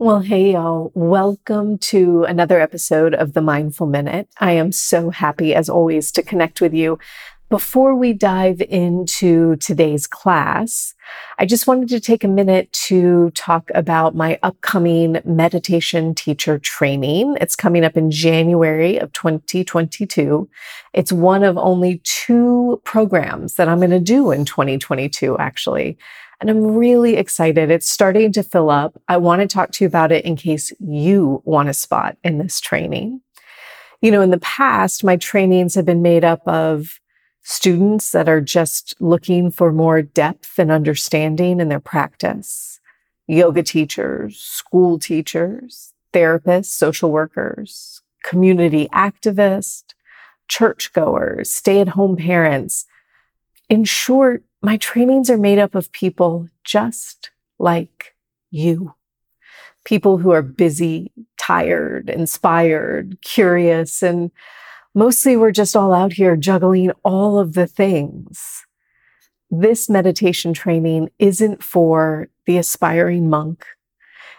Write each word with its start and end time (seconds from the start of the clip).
Well, 0.00 0.20
hey, 0.20 0.52
y'all. 0.52 0.92
Welcome 0.94 1.76
to 1.76 2.24
another 2.24 2.58
episode 2.58 3.12
of 3.12 3.34
the 3.34 3.42
Mindful 3.42 3.86
Minute. 3.86 4.30
I 4.38 4.52
am 4.52 4.72
so 4.72 5.10
happy, 5.10 5.54
as 5.54 5.68
always, 5.68 6.10
to 6.12 6.22
connect 6.22 6.62
with 6.62 6.72
you. 6.72 6.98
Before 7.50 7.94
we 7.94 8.14
dive 8.14 8.62
into 8.62 9.56
today's 9.56 10.06
class, 10.06 10.94
I 11.38 11.44
just 11.44 11.66
wanted 11.66 11.90
to 11.90 12.00
take 12.00 12.24
a 12.24 12.28
minute 12.28 12.72
to 12.88 13.30
talk 13.32 13.70
about 13.74 14.14
my 14.14 14.38
upcoming 14.42 15.20
meditation 15.26 16.14
teacher 16.14 16.58
training. 16.58 17.36
It's 17.38 17.54
coming 17.54 17.84
up 17.84 17.94
in 17.94 18.10
January 18.10 18.96
of 18.96 19.12
2022. 19.12 20.48
It's 20.94 21.12
one 21.12 21.44
of 21.44 21.58
only 21.58 22.00
two 22.04 22.80
programs 22.84 23.56
that 23.56 23.68
I'm 23.68 23.80
going 23.80 23.90
to 23.90 24.00
do 24.00 24.30
in 24.30 24.46
2022, 24.46 25.36
actually. 25.36 25.98
And 26.40 26.48
I'm 26.48 26.74
really 26.74 27.16
excited. 27.16 27.70
It's 27.70 27.88
starting 27.88 28.32
to 28.32 28.42
fill 28.42 28.70
up. 28.70 29.00
I 29.08 29.18
want 29.18 29.42
to 29.42 29.46
talk 29.46 29.72
to 29.72 29.84
you 29.84 29.88
about 29.88 30.10
it 30.10 30.24
in 30.24 30.36
case 30.36 30.72
you 30.80 31.42
want 31.44 31.68
a 31.68 31.74
spot 31.74 32.16
in 32.24 32.38
this 32.38 32.60
training. 32.60 33.20
You 34.00 34.10
know, 34.10 34.22
in 34.22 34.30
the 34.30 34.40
past, 34.40 35.04
my 35.04 35.16
trainings 35.16 35.74
have 35.74 35.84
been 35.84 36.00
made 36.00 36.24
up 36.24 36.46
of 36.48 36.98
students 37.42 38.12
that 38.12 38.28
are 38.28 38.40
just 38.40 38.94
looking 39.00 39.50
for 39.50 39.72
more 39.72 40.00
depth 40.00 40.58
and 40.58 40.70
understanding 40.70 41.60
in 41.60 41.68
their 41.68 41.80
practice, 41.80 42.80
yoga 43.26 43.62
teachers, 43.62 44.38
school 44.38 44.98
teachers, 44.98 45.92
therapists, 46.14 46.66
social 46.66 47.10
workers, 47.10 48.00
community 48.24 48.88
activists, 48.94 49.84
churchgoers, 50.48 51.50
stay 51.50 51.80
at 51.80 51.88
home 51.88 52.16
parents. 52.16 52.86
In 53.68 53.84
short, 53.84 54.42
my 54.62 54.76
trainings 54.76 55.30
are 55.30 55.38
made 55.38 55.58
up 55.58 55.74
of 55.74 55.92
people 55.92 56.48
just 56.64 57.30
like 57.58 58.14
you. 58.50 58.94
People 59.84 60.18
who 60.18 60.30
are 60.30 60.42
busy, 60.42 61.10
tired, 61.38 62.10
inspired, 62.10 63.18
curious, 63.22 64.02
and 64.02 64.30
mostly 64.94 65.36
we're 65.36 65.52
just 65.52 65.74
all 65.74 65.92
out 65.94 66.12
here 66.12 66.36
juggling 66.36 66.90
all 67.02 67.38
of 67.38 67.54
the 67.54 67.66
things. 67.66 68.66
This 69.50 69.88
meditation 69.88 70.52
training 70.52 71.10
isn't 71.18 71.62
for 71.62 72.28
the 72.44 72.58
aspiring 72.58 73.30
monk. 73.30 73.64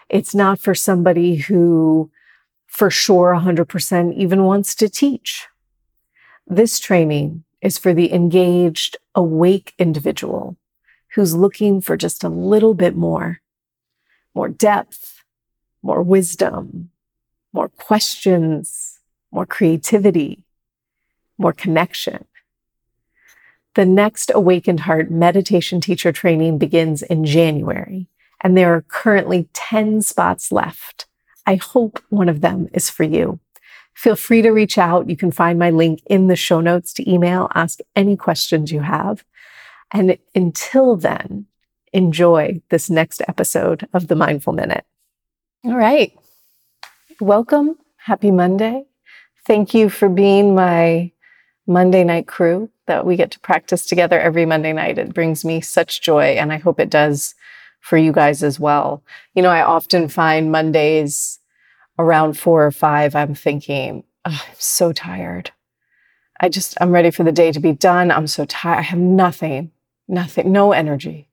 It's 0.08 0.34
not 0.34 0.58
for 0.58 0.74
somebody 0.74 1.36
who 1.36 2.10
for 2.66 2.90
sure 2.90 3.34
100% 3.34 4.14
even 4.14 4.44
wants 4.44 4.74
to 4.76 4.88
teach. 4.88 5.46
This 6.46 6.78
training 6.78 7.44
is 7.62 7.78
for 7.78 7.94
the 7.94 8.12
engaged, 8.12 8.98
awake 9.14 9.72
individual 9.78 10.56
who's 11.14 11.34
looking 11.34 11.80
for 11.80 11.96
just 11.96 12.24
a 12.24 12.28
little 12.28 12.74
bit 12.74 12.96
more, 12.96 13.40
more 14.34 14.48
depth, 14.48 15.22
more 15.82 16.02
wisdom, 16.02 16.90
more 17.52 17.68
questions, 17.68 18.98
more 19.30 19.46
creativity, 19.46 20.42
more 21.38 21.52
connection. 21.52 22.24
The 23.74 23.86
next 23.86 24.30
Awakened 24.34 24.80
Heart 24.80 25.10
meditation 25.10 25.80
teacher 25.80 26.12
training 26.12 26.58
begins 26.58 27.02
in 27.02 27.24
January, 27.24 28.06
and 28.40 28.56
there 28.56 28.74
are 28.74 28.82
currently 28.82 29.48
10 29.52 30.02
spots 30.02 30.52
left. 30.52 31.06
I 31.46 31.56
hope 31.56 32.02
one 32.08 32.28
of 32.28 32.40
them 32.40 32.68
is 32.72 32.90
for 32.90 33.04
you. 33.04 33.40
Feel 33.94 34.16
free 34.16 34.42
to 34.42 34.50
reach 34.50 34.78
out. 34.78 35.08
You 35.08 35.16
can 35.16 35.30
find 35.30 35.58
my 35.58 35.70
link 35.70 36.02
in 36.06 36.26
the 36.26 36.36
show 36.36 36.60
notes 36.60 36.92
to 36.94 37.10
email, 37.10 37.48
ask 37.54 37.78
any 37.94 38.16
questions 38.16 38.72
you 38.72 38.80
have. 38.80 39.24
And 39.90 40.16
until 40.34 40.96
then, 40.96 41.46
enjoy 41.92 42.62
this 42.70 42.88
next 42.88 43.22
episode 43.28 43.86
of 43.92 44.08
the 44.08 44.16
Mindful 44.16 44.54
Minute. 44.54 44.84
All 45.64 45.76
right. 45.76 46.12
Welcome. 47.20 47.76
Happy 47.96 48.30
Monday. 48.30 48.84
Thank 49.46 49.74
you 49.74 49.88
for 49.88 50.08
being 50.08 50.54
my 50.54 51.12
Monday 51.66 52.02
night 52.02 52.26
crew 52.26 52.70
that 52.86 53.06
we 53.06 53.16
get 53.16 53.30
to 53.32 53.40
practice 53.40 53.86
together 53.86 54.18
every 54.18 54.46
Monday 54.46 54.72
night. 54.72 54.98
It 54.98 55.14
brings 55.14 55.44
me 55.44 55.60
such 55.60 56.02
joy, 56.02 56.34
and 56.38 56.52
I 56.52 56.58
hope 56.58 56.80
it 56.80 56.90
does 56.90 57.34
for 57.80 57.96
you 57.96 58.12
guys 58.12 58.42
as 58.42 58.58
well. 58.58 59.02
You 59.34 59.42
know, 59.42 59.50
I 59.50 59.62
often 59.62 60.08
find 60.08 60.50
Mondays 60.50 61.38
around 61.98 62.38
four 62.38 62.66
or 62.66 62.70
five, 62.70 63.14
I'm 63.14 63.34
thinking, 63.34 64.04
oh, 64.24 64.42
I'm 64.48 64.56
so 64.58 64.92
tired. 64.92 65.50
I 66.40 66.48
just, 66.48 66.76
I'm 66.80 66.90
ready 66.90 67.10
for 67.10 67.22
the 67.22 67.32
day 67.32 67.52
to 67.52 67.60
be 67.60 67.72
done. 67.72 68.10
I'm 68.10 68.26
so 68.26 68.44
tired. 68.44 68.78
I 68.78 68.82
have 68.82 68.98
nothing, 68.98 69.70
nothing, 70.08 70.50
no 70.50 70.72
energy. 70.72 71.28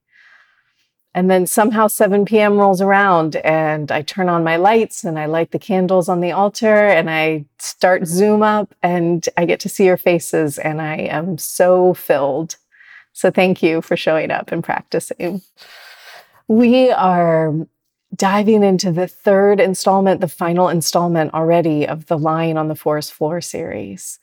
And 1.15 1.29
then 1.29 1.47
somehow 1.47 1.87
7 1.87 2.25
p.m. 2.25 2.57
rolls 2.57 2.81
around 2.81 3.35
and 3.37 3.91
I 3.91 4.03
turn 4.03 4.29
on 4.29 4.43
my 4.43 4.57
lights 4.57 5.03
and 5.03 5.17
I 5.17 5.25
light 5.25 5.51
the 5.51 5.59
candles 5.59 6.07
on 6.07 6.21
the 6.21 6.31
altar 6.31 6.85
and 6.87 7.09
I 7.09 7.45
start 7.57 8.05
Zoom 8.05 8.43
up 8.43 8.75
and 8.83 9.27
I 9.35 9.45
get 9.45 9.59
to 9.61 9.69
see 9.69 9.85
your 9.85 9.97
faces 9.97 10.59
and 10.59 10.79
I 10.81 10.97
am 10.97 11.39
so 11.39 11.95
filled. 11.95 12.57
So 13.11 13.31
thank 13.31 13.63
you 13.63 13.81
for 13.81 13.97
showing 13.97 14.29
up 14.29 14.51
and 14.51 14.63
practicing. 14.63 15.41
We 16.47 16.91
are 16.91 17.55
diving 18.15 18.63
into 18.63 18.91
the 18.91 19.07
third 19.07 19.59
installment, 19.59 20.19
the 20.21 20.27
final 20.27 20.67
installment 20.67 21.33
already 21.33 21.87
of 21.87 22.07
the 22.07 22.17
Lying 22.17 22.57
on 22.57 22.67
the 22.67 22.75
Forest 22.75 23.13
Floor 23.13 23.39
series. 23.39 24.19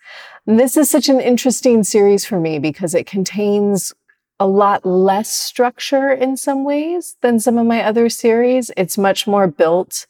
And 0.46 0.58
this 0.58 0.76
is 0.76 0.90
such 0.90 1.08
an 1.08 1.20
interesting 1.20 1.84
series 1.84 2.24
for 2.24 2.40
me 2.40 2.58
because 2.58 2.94
it 2.94 3.06
contains 3.06 3.92
a 4.38 4.46
lot 4.46 4.84
less 4.84 5.30
structure 5.30 6.12
in 6.12 6.36
some 6.36 6.64
ways 6.64 7.16
than 7.22 7.40
some 7.40 7.56
of 7.56 7.66
my 7.66 7.82
other 7.82 8.08
series. 8.08 8.70
It's 8.76 8.98
much 8.98 9.26
more 9.26 9.46
built 9.46 10.06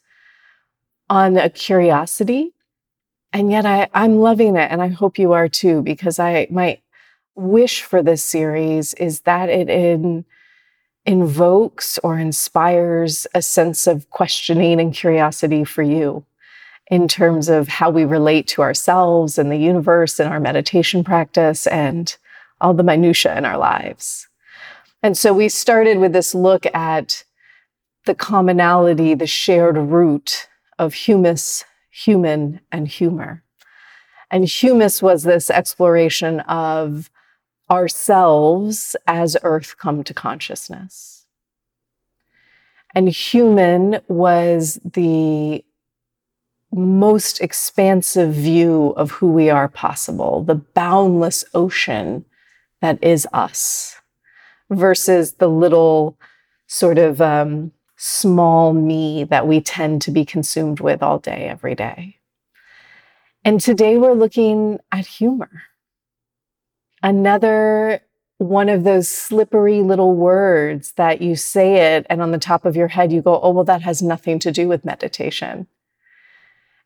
on 1.09 1.37
a 1.37 1.49
curiosity. 1.49 2.53
And 3.31 3.51
yet 3.51 3.65
I, 3.65 3.87
I'm 3.93 4.17
loving 4.17 4.55
it. 4.55 4.71
And 4.71 4.81
I 4.81 4.87
hope 4.87 5.19
you 5.19 5.33
are 5.33 5.47
too, 5.47 5.81
because 5.81 6.19
I, 6.19 6.47
my 6.49 6.81
wish 7.35 7.83
for 7.83 8.01
this 8.01 8.23
series 8.23 8.93
is 8.95 9.21
that 9.21 9.49
it 9.49 9.69
in, 9.69 10.25
invokes 11.07 11.97
or 12.03 12.19
inspires 12.19 13.25
a 13.33 13.41
sense 13.41 13.87
of 13.87 14.09
questioning 14.09 14.79
and 14.79 14.93
curiosity 14.93 15.63
for 15.63 15.81
you 15.81 16.25
in 16.91 17.07
terms 17.07 17.49
of 17.49 17.67
how 17.67 17.89
we 17.89 18.05
relate 18.05 18.47
to 18.47 18.61
ourselves 18.61 19.37
and 19.37 19.51
the 19.51 19.57
universe 19.57 20.19
and 20.19 20.29
our 20.29 20.39
meditation 20.39 21.03
practice 21.03 21.65
and 21.67 22.17
all 22.61 22.73
the 22.73 22.83
minutiae 22.83 23.37
in 23.37 23.45
our 23.45 23.57
lives. 23.57 24.27
And 25.01 25.17
so 25.17 25.33
we 25.33 25.47
started 25.49 25.97
with 25.99 26.11
this 26.11 26.35
look 26.35 26.65
at 26.73 27.23
the 28.05 28.15
commonality, 28.15 29.13
the 29.13 29.27
shared 29.27 29.77
root 29.77 30.47
of 30.79 30.93
humus, 30.93 31.63
human, 31.89 32.59
and 32.71 32.87
humor. 32.87 33.43
And 34.29 34.45
humus 34.45 35.01
was 35.01 35.23
this 35.23 35.49
exploration 35.49 36.41
of 36.41 37.09
ourselves 37.69 38.95
as 39.07 39.37
earth 39.43 39.77
come 39.77 40.03
to 40.03 40.13
consciousness. 40.13 41.25
And 42.95 43.09
human 43.09 43.99
was 44.07 44.79
the 44.83 45.63
most 46.71 47.41
expansive 47.41 48.33
view 48.33 48.93
of 48.97 49.11
who 49.11 49.31
we 49.31 49.49
are 49.49 49.67
possible, 49.67 50.43
the 50.43 50.55
boundless 50.55 51.45
ocean 51.53 52.25
that 52.81 53.01
is 53.03 53.27
us, 53.33 53.95
versus 54.69 55.33
the 55.33 55.47
little 55.47 56.17
sort 56.67 56.97
of 56.97 57.21
um, 57.21 57.71
small 57.95 58.73
me 58.73 59.23
that 59.25 59.47
we 59.47 59.61
tend 59.61 60.01
to 60.03 60.11
be 60.11 60.25
consumed 60.25 60.79
with 60.79 61.01
all 61.01 61.19
day, 61.19 61.47
every 61.47 61.75
day. 61.75 62.17
And 63.43 63.61
today 63.61 63.97
we're 63.97 64.13
looking 64.13 64.79
at 64.91 65.05
humor 65.05 65.63
another 67.03 68.01
one 68.37 68.69
of 68.69 68.83
those 68.83 69.07
slippery 69.07 69.81
little 69.81 70.15
words 70.15 70.91
that 70.93 71.21
you 71.21 71.35
say 71.35 71.95
it 71.95 72.05
and 72.09 72.21
on 72.21 72.31
the 72.31 72.37
top 72.37 72.65
of 72.65 72.75
your 72.75 72.89
head 72.89 73.11
you 73.11 73.21
go, 73.21 73.39
oh, 73.41 73.51
well, 73.51 73.63
that 73.63 73.81
has 73.81 74.01
nothing 74.01 74.37
to 74.39 74.51
do 74.51 74.67
with 74.67 74.85
meditation. 74.85 75.67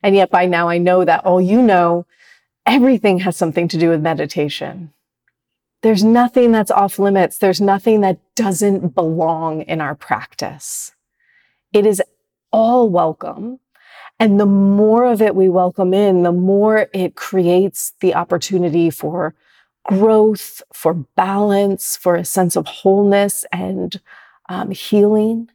And 0.02 0.16
yet 0.16 0.32
by 0.32 0.46
now 0.46 0.70
I 0.70 0.78
know 0.78 1.04
that, 1.04 1.22
oh, 1.26 1.40
you 1.40 1.62
know, 1.62 2.06
everything 2.66 3.20
has 3.20 3.36
something 3.36 3.68
to 3.68 3.78
do 3.78 3.90
with 3.90 4.02
meditation. 4.02 4.94
There's 5.82 6.04
nothing 6.04 6.52
that's 6.52 6.72
off 6.72 7.00
limits. 7.00 7.38
There's 7.38 7.60
nothing 7.60 8.02
that 8.02 8.20
doesn't 8.36 8.96
belong 8.96 9.64
in 9.64 9.82
our 9.82 9.96
practice. 9.96 10.94
It 11.74 11.86
is 11.86 12.02
all 12.52 12.90
welcome. 12.90 13.60
And 14.20 14.40
the 14.40 14.46
more 14.46 15.06
of 15.06 15.22
it 15.22 15.36
we 15.36 15.50
welcome 15.50 15.94
in, 15.94 16.22
the 16.22 16.32
more 16.32 16.88
it 16.94 17.16
creates 17.16 17.94
the 18.00 18.14
opportunity 18.14 18.90
for 18.92 19.34
growth, 19.88 20.62
for 20.74 20.94
balance, 20.94 21.98
for 21.98 22.16
a 22.16 22.26
sense 22.26 22.56
of 22.56 22.68
wholeness 22.68 23.46
and 23.52 24.00
um, 24.50 24.72
healing 24.72 25.50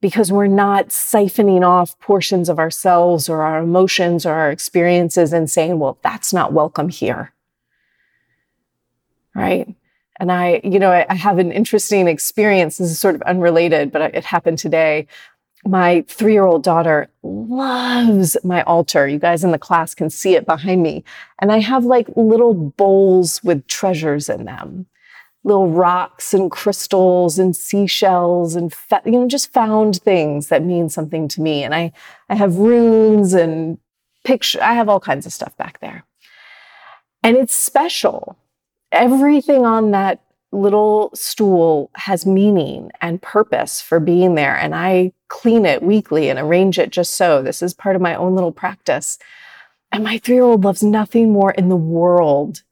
because 0.00 0.32
we're 0.32 0.46
not 0.46 0.88
siphoning 0.88 1.62
off 1.62 1.98
portions 1.98 2.48
of 2.48 2.58
ourselves 2.58 3.28
or 3.28 3.42
our 3.42 3.62
emotions 3.62 4.24
or 4.24 4.32
our 4.32 4.50
experiences 4.50 5.32
and 5.32 5.50
saying, 5.50 5.78
well, 5.78 5.98
that's 6.02 6.32
not 6.32 6.52
welcome 6.52 6.88
here. 6.88 7.32
Right. 9.34 9.74
And 10.18 10.32
I, 10.32 10.60
you 10.64 10.78
know, 10.78 10.90
I, 10.90 11.06
I 11.08 11.14
have 11.14 11.38
an 11.38 11.52
interesting 11.52 12.08
experience. 12.08 12.78
This 12.78 12.90
is 12.90 12.98
sort 12.98 13.14
of 13.14 13.22
unrelated, 13.22 13.92
but 13.92 14.14
it 14.14 14.24
happened 14.24 14.58
today. 14.58 15.06
My 15.64 16.04
three 16.08 16.32
year 16.32 16.46
old 16.46 16.62
daughter 16.62 17.08
loves 17.22 18.36
my 18.42 18.62
altar. 18.62 19.06
You 19.06 19.18
guys 19.18 19.44
in 19.44 19.50
the 19.50 19.58
class 19.58 19.94
can 19.94 20.10
see 20.10 20.34
it 20.34 20.46
behind 20.46 20.82
me. 20.82 21.04
And 21.38 21.52
I 21.52 21.60
have 21.60 21.84
like 21.84 22.08
little 22.16 22.54
bowls 22.54 23.42
with 23.44 23.66
treasures 23.66 24.28
in 24.28 24.44
them 24.46 24.86
little 25.44 25.70
rocks 25.70 26.34
and 26.34 26.50
crystals 26.50 27.38
and 27.38 27.56
seashells 27.56 28.54
and 28.54 28.72
fa- 28.72 29.02
you 29.04 29.12
know 29.12 29.26
just 29.26 29.52
found 29.52 29.96
things 30.02 30.48
that 30.48 30.62
mean 30.62 30.88
something 30.88 31.28
to 31.28 31.40
me 31.40 31.64
and 31.64 31.74
i 31.74 31.90
i 32.28 32.34
have 32.34 32.56
runes 32.56 33.32
and 33.32 33.78
picture 34.24 34.62
i 34.62 34.74
have 34.74 34.88
all 34.88 35.00
kinds 35.00 35.24
of 35.24 35.32
stuff 35.32 35.56
back 35.56 35.80
there 35.80 36.04
and 37.22 37.36
it's 37.36 37.54
special 37.54 38.36
everything 38.92 39.64
on 39.64 39.92
that 39.92 40.20
little 40.52 41.10
stool 41.14 41.90
has 41.94 42.26
meaning 42.26 42.90
and 43.00 43.22
purpose 43.22 43.80
for 43.80 44.00
being 44.00 44.34
there 44.34 44.56
and 44.56 44.74
i 44.74 45.12
clean 45.28 45.64
it 45.64 45.82
weekly 45.82 46.28
and 46.28 46.38
arrange 46.38 46.78
it 46.78 46.90
just 46.90 47.14
so 47.14 47.40
this 47.40 47.62
is 47.62 47.72
part 47.72 47.94
of 47.94 48.02
my 48.02 48.14
own 48.14 48.34
little 48.34 48.52
practice 48.52 49.18
and 49.92 50.04
my 50.04 50.18
3-year-old 50.18 50.64
loves 50.64 50.82
nothing 50.82 51.32
more 51.32 51.52
in 51.52 51.68
the 51.68 51.76
world 51.76 52.62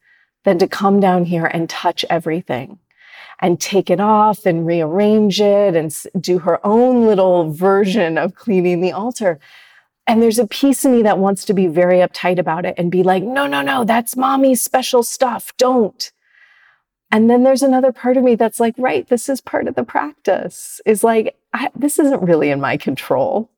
than 0.44 0.58
to 0.58 0.68
come 0.68 1.00
down 1.00 1.24
here 1.24 1.46
and 1.46 1.68
touch 1.68 2.04
everything 2.08 2.78
and 3.40 3.60
take 3.60 3.90
it 3.90 4.00
off 4.00 4.46
and 4.46 4.66
rearrange 4.66 5.40
it 5.40 5.76
and 5.76 5.94
do 6.20 6.40
her 6.40 6.64
own 6.66 7.06
little 7.06 7.52
version 7.52 8.18
of 8.18 8.34
cleaning 8.34 8.80
the 8.80 8.92
altar. 8.92 9.38
And 10.06 10.22
there's 10.22 10.38
a 10.38 10.46
piece 10.46 10.84
of 10.84 10.90
me 10.90 11.02
that 11.02 11.18
wants 11.18 11.44
to 11.44 11.54
be 11.54 11.66
very 11.66 11.98
uptight 11.98 12.38
about 12.38 12.64
it 12.64 12.74
and 12.78 12.90
be 12.90 13.02
like, 13.02 13.22
no, 13.22 13.46
no, 13.46 13.62
no, 13.62 13.84
that's 13.84 14.16
mommy's 14.16 14.62
special 14.62 15.02
stuff. 15.02 15.52
Don't. 15.56 16.10
And 17.10 17.30
then 17.30 17.42
there's 17.42 17.62
another 17.62 17.92
part 17.92 18.16
of 18.16 18.24
me 18.24 18.34
that's 18.34 18.60
like, 18.60 18.74
right, 18.76 19.08
this 19.08 19.28
is 19.28 19.40
part 19.40 19.66
of 19.66 19.74
the 19.74 19.84
practice, 19.84 20.80
is 20.84 21.02
like, 21.02 21.36
I, 21.54 21.70
this 21.74 21.98
isn't 21.98 22.22
really 22.22 22.50
in 22.50 22.60
my 22.60 22.76
control. 22.76 23.50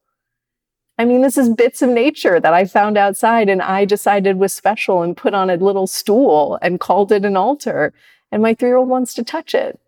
I 0.98 1.04
mean, 1.04 1.22
this 1.22 1.38
is 1.38 1.48
bits 1.48 1.82
of 1.82 1.88
nature 1.88 2.38
that 2.38 2.52
I 2.52 2.66
found 2.66 2.98
outside 2.98 3.48
and 3.48 3.62
I 3.62 3.86
decided 3.86 4.36
was 4.36 4.52
special 4.52 5.02
and 5.02 5.16
put 5.16 5.34
on 5.34 5.50
a 5.50 5.56
little 5.56 5.86
stool 5.86 6.58
and 6.60 6.78
called 6.78 7.10
it 7.10 7.24
an 7.24 7.36
altar. 7.36 7.92
And 8.30 8.42
my 8.42 8.54
three 8.54 8.68
year 8.68 8.76
old 8.76 8.88
wants 8.88 9.14
to 9.14 9.24
touch 9.24 9.54
it. 9.54 9.80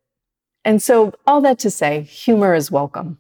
And 0.64 0.82
so, 0.82 1.12
all 1.26 1.41
that 1.43 1.59
to 1.61 1.70
say, 1.70 2.03
humor 2.03 2.55
is 2.55 2.70
welcome. 2.70 3.19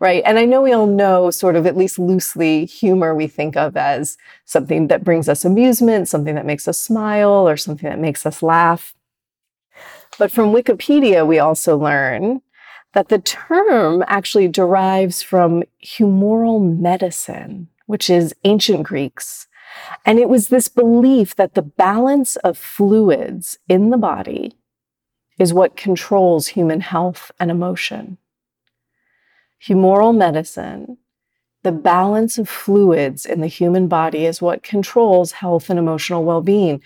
Right. 0.00 0.22
And 0.24 0.38
I 0.38 0.44
know 0.44 0.62
we 0.62 0.72
all 0.72 0.86
know, 0.86 1.30
sort 1.30 1.56
of 1.56 1.66
at 1.66 1.76
least 1.76 1.98
loosely, 1.98 2.64
humor 2.64 3.14
we 3.14 3.26
think 3.26 3.56
of 3.56 3.76
as 3.76 4.16
something 4.44 4.88
that 4.88 5.04
brings 5.04 5.28
us 5.28 5.44
amusement, 5.44 6.08
something 6.08 6.34
that 6.34 6.46
makes 6.46 6.66
us 6.66 6.78
smile, 6.78 7.48
or 7.48 7.56
something 7.56 7.88
that 7.88 8.00
makes 8.00 8.26
us 8.26 8.42
laugh. 8.42 8.94
But 10.18 10.30
from 10.30 10.52
Wikipedia, 10.52 11.26
we 11.26 11.38
also 11.38 11.76
learn 11.76 12.40
that 12.92 13.08
the 13.08 13.18
term 13.18 14.04
actually 14.06 14.48
derives 14.48 15.22
from 15.22 15.64
humoral 15.84 16.78
medicine, 16.78 17.68
which 17.86 18.08
is 18.08 18.34
ancient 18.44 18.84
Greeks. 18.84 19.48
And 20.06 20.18
it 20.18 20.28
was 20.28 20.48
this 20.48 20.68
belief 20.68 21.34
that 21.34 21.54
the 21.54 21.62
balance 21.62 22.36
of 22.36 22.56
fluids 22.56 23.58
in 23.68 23.90
the 23.90 23.96
body 23.96 24.52
is 25.38 25.52
what 25.52 25.76
controls 25.76 26.48
human 26.48 26.80
health 26.80 27.32
and 27.40 27.50
emotion. 27.50 28.18
Humoral 29.66 30.16
medicine, 30.16 30.98
the 31.64 31.72
balance 31.72 32.38
of 32.38 32.48
fluids 32.48 33.26
in 33.26 33.40
the 33.40 33.48
human 33.48 33.88
body 33.88 34.26
is 34.26 34.40
what 34.40 34.62
controls 34.62 35.32
health 35.32 35.70
and 35.70 35.78
emotional 35.78 36.22
well 36.22 36.42
being, 36.42 36.80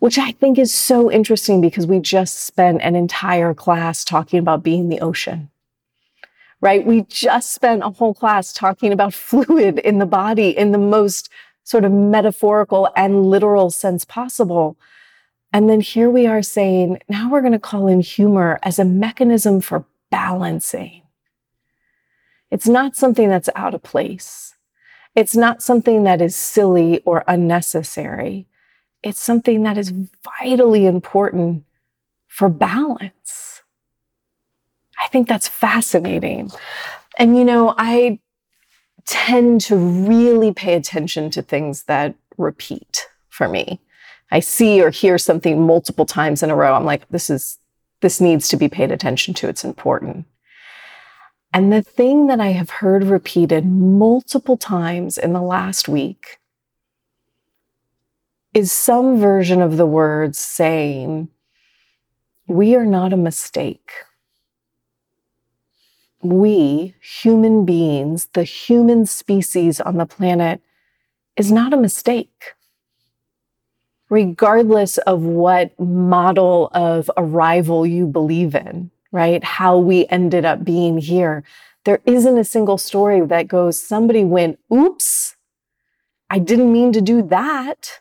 which 0.00 0.18
I 0.18 0.32
think 0.32 0.58
is 0.58 0.74
so 0.74 1.10
interesting 1.10 1.60
because 1.60 1.86
we 1.86 2.00
just 2.00 2.40
spent 2.40 2.82
an 2.82 2.96
entire 2.96 3.54
class 3.54 4.04
talking 4.04 4.38
about 4.38 4.62
being 4.62 4.88
the 4.88 5.00
ocean 5.00 5.50
right? 6.60 6.84
We 6.84 7.02
just 7.02 7.52
spent 7.52 7.82
a 7.82 7.90
whole 7.90 8.14
class 8.14 8.52
talking 8.52 8.92
about 8.92 9.14
fluid 9.14 9.78
in 9.78 9.98
the 9.98 10.06
body 10.06 10.56
in 10.56 10.72
the 10.72 10.78
most 10.78 11.30
sort 11.64 11.84
of 11.84 11.92
metaphorical 11.92 12.90
and 12.96 13.26
literal 13.26 13.70
sense 13.70 14.04
possible. 14.04 14.76
And 15.52 15.68
then 15.68 15.80
here 15.80 16.10
we 16.10 16.26
are 16.26 16.42
saying, 16.42 17.00
now 17.08 17.30
we're 17.30 17.40
going 17.40 17.52
to 17.52 17.58
call 17.58 17.86
in 17.86 18.00
humor 18.00 18.58
as 18.62 18.78
a 18.78 18.84
mechanism 18.84 19.60
for 19.60 19.84
balancing. 20.10 21.02
It's 22.50 22.68
not 22.68 22.96
something 22.96 23.28
that's 23.28 23.48
out 23.54 23.74
of 23.74 23.82
place. 23.82 24.54
It's 25.14 25.36
not 25.36 25.62
something 25.62 26.04
that 26.04 26.20
is 26.20 26.36
silly 26.36 27.00
or 27.04 27.24
unnecessary. 27.26 28.46
It's 29.02 29.20
something 29.20 29.62
that 29.62 29.78
is 29.78 29.92
vitally 30.40 30.86
important 30.86 31.64
for 32.26 32.48
balance. 32.48 33.62
I 35.02 35.08
think 35.08 35.28
that's 35.28 35.48
fascinating. 35.48 36.50
And, 37.18 37.36
you 37.36 37.44
know, 37.44 37.74
I 37.78 38.20
tend 39.06 39.62
to 39.62 39.76
really 39.76 40.52
pay 40.52 40.74
attention 40.74 41.30
to 41.30 41.42
things 41.42 41.84
that 41.84 42.14
repeat 42.36 43.08
for 43.28 43.48
me. 43.48 43.80
I 44.30 44.40
see 44.40 44.82
or 44.82 44.90
hear 44.90 45.18
something 45.18 45.66
multiple 45.66 46.06
times 46.06 46.42
in 46.42 46.50
a 46.50 46.54
row. 46.54 46.74
I'm 46.74 46.84
like, 46.84 47.08
this 47.08 47.30
is, 47.30 47.58
this 48.00 48.20
needs 48.20 48.48
to 48.48 48.56
be 48.56 48.68
paid 48.68 48.92
attention 48.92 49.34
to. 49.34 49.48
It's 49.48 49.64
important. 49.64 50.26
And 51.52 51.72
the 51.72 51.82
thing 51.82 52.28
that 52.28 52.40
I 52.40 52.48
have 52.48 52.70
heard 52.70 53.04
repeated 53.04 53.66
multiple 53.66 54.56
times 54.56 55.18
in 55.18 55.32
the 55.32 55.42
last 55.42 55.88
week 55.88 56.38
is 58.54 58.72
some 58.72 59.18
version 59.18 59.60
of 59.60 59.76
the 59.76 59.86
words 59.86 60.38
saying, 60.38 61.28
we 62.46 62.74
are 62.74 62.86
not 62.86 63.12
a 63.12 63.16
mistake 63.16 63.92
we, 66.22 66.94
human 67.00 67.64
beings, 67.64 68.28
the 68.34 68.44
human 68.44 69.06
species 69.06 69.80
on 69.80 69.96
the 69.96 70.06
planet, 70.06 70.60
is 71.36 71.50
not 71.50 71.72
a 71.72 71.78
mistake. 71.78 72.54
Regardless 74.10 74.98
of 74.98 75.22
what 75.22 75.78
model 75.78 76.68
of 76.72 77.10
arrival 77.16 77.86
you 77.86 78.06
believe 78.06 78.54
in, 78.54 78.90
right? 79.12 79.42
How 79.42 79.78
we 79.78 80.06
ended 80.08 80.44
up 80.44 80.64
being 80.64 80.98
here, 80.98 81.44
there 81.84 82.00
isn't 82.04 82.38
a 82.38 82.44
single 82.44 82.76
story 82.76 83.20
that 83.22 83.48
goes, 83.48 83.80
somebody 83.80 84.24
went, 84.24 84.58
oops, 84.72 85.36
I 86.28 86.38
didn't 86.38 86.72
mean 86.72 86.92
to 86.92 87.00
do 87.00 87.22
that, 87.22 88.00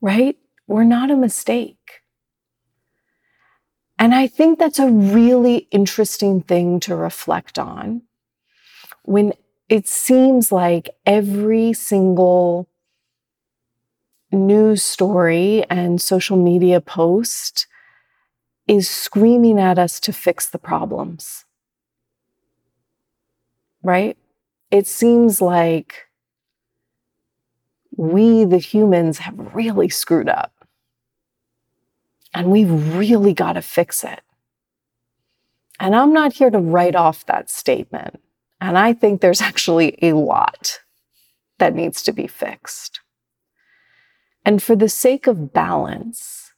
right? 0.00 0.36
We're 0.66 0.80
mm-hmm. 0.80 0.88
not 0.88 1.10
a 1.10 1.16
mistake. 1.16 1.76
And 3.98 4.14
I 4.14 4.28
think 4.28 4.58
that's 4.58 4.78
a 4.78 4.90
really 4.90 5.68
interesting 5.70 6.40
thing 6.40 6.80
to 6.80 6.96
reflect 6.96 7.58
on 7.58 8.02
when 9.02 9.34
it 9.68 9.86
seems 9.86 10.50
like 10.50 10.88
every 11.04 11.72
single 11.74 12.68
news 14.32 14.82
story 14.82 15.64
and 15.68 16.00
social 16.00 16.36
media 16.36 16.80
post 16.80 17.66
is 18.66 18.88
screaming 18.88 19.58
at 19.58 19.78
us 19.78 20.00
to 20.00 20.12
fix 20.12 20.48
the 20.48 20.58
problems. 20.58 21.44
Right? 23.82 24.16
It 24.70 24.86
seems 24.86 25.40
like 25.40 26.06
we, 28.00 28.44
the 28.44 28.58
humans, 28.58 29.18
have 29.18 29.54
really 29.54 29.90
screwed 29.90 30.28
up. 30.28 30.52
And 32.32 32.50
we've 32.50 32.96
really 32.96 33.34
got 33.34 33.54
to 33.54 33.62
fix 33.62 34.02
it. 34.02 34.22
And 35.78 35.94
I'm 35.94 36.14
not 36.14 36.34
here 36.34 36.48
to 36.48 36.58
write 36.58 36.94
off 36.94 37.26
that 37.26 37.50
statement. 37.50 38.18
And 38.58 38.78
I 38.78 38.94
think 38.94 39.20
there's 39.20 39.40
actually 39.42 39.98
a 40.00 40.14
lot 40.14 40.80
that 41.58 41.74
needs 41.74 42.02
to 42.04 42.12
be 42.12 42.26
fixed. 42.26 43.00
And 44.46 44.62
for 44.62 44.74
the 44.74 44.88
sake 44.88 45.26
of 45.26 45.52
balance, 45.52 46.54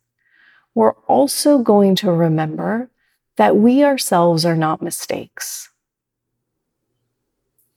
we're 0.77 0.95
also 1.09 1.59
going 1.59 1.97
to 1.97 2.13
remember 2.13 2.89
that 3.37 3.57
we 3.57 3.83
ourselves 3.83 4.47
are 4.47 4.55
not 4.55 4.81
mistakes. 4.81 5.71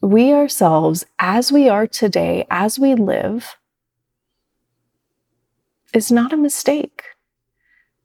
We 0.05 0.33
ourselves, 0.33 1.03
as 1.17 1.51
we 1.51 1.67
are 1.67 1.87
today, 1.87 2.45
as 2.51 2.77
we 2.77 2.93
live, 2.93 3.55
is 5.95 6.11
not 6.11 6.31
a 6.31 6.37
mistake. 6.37 7.01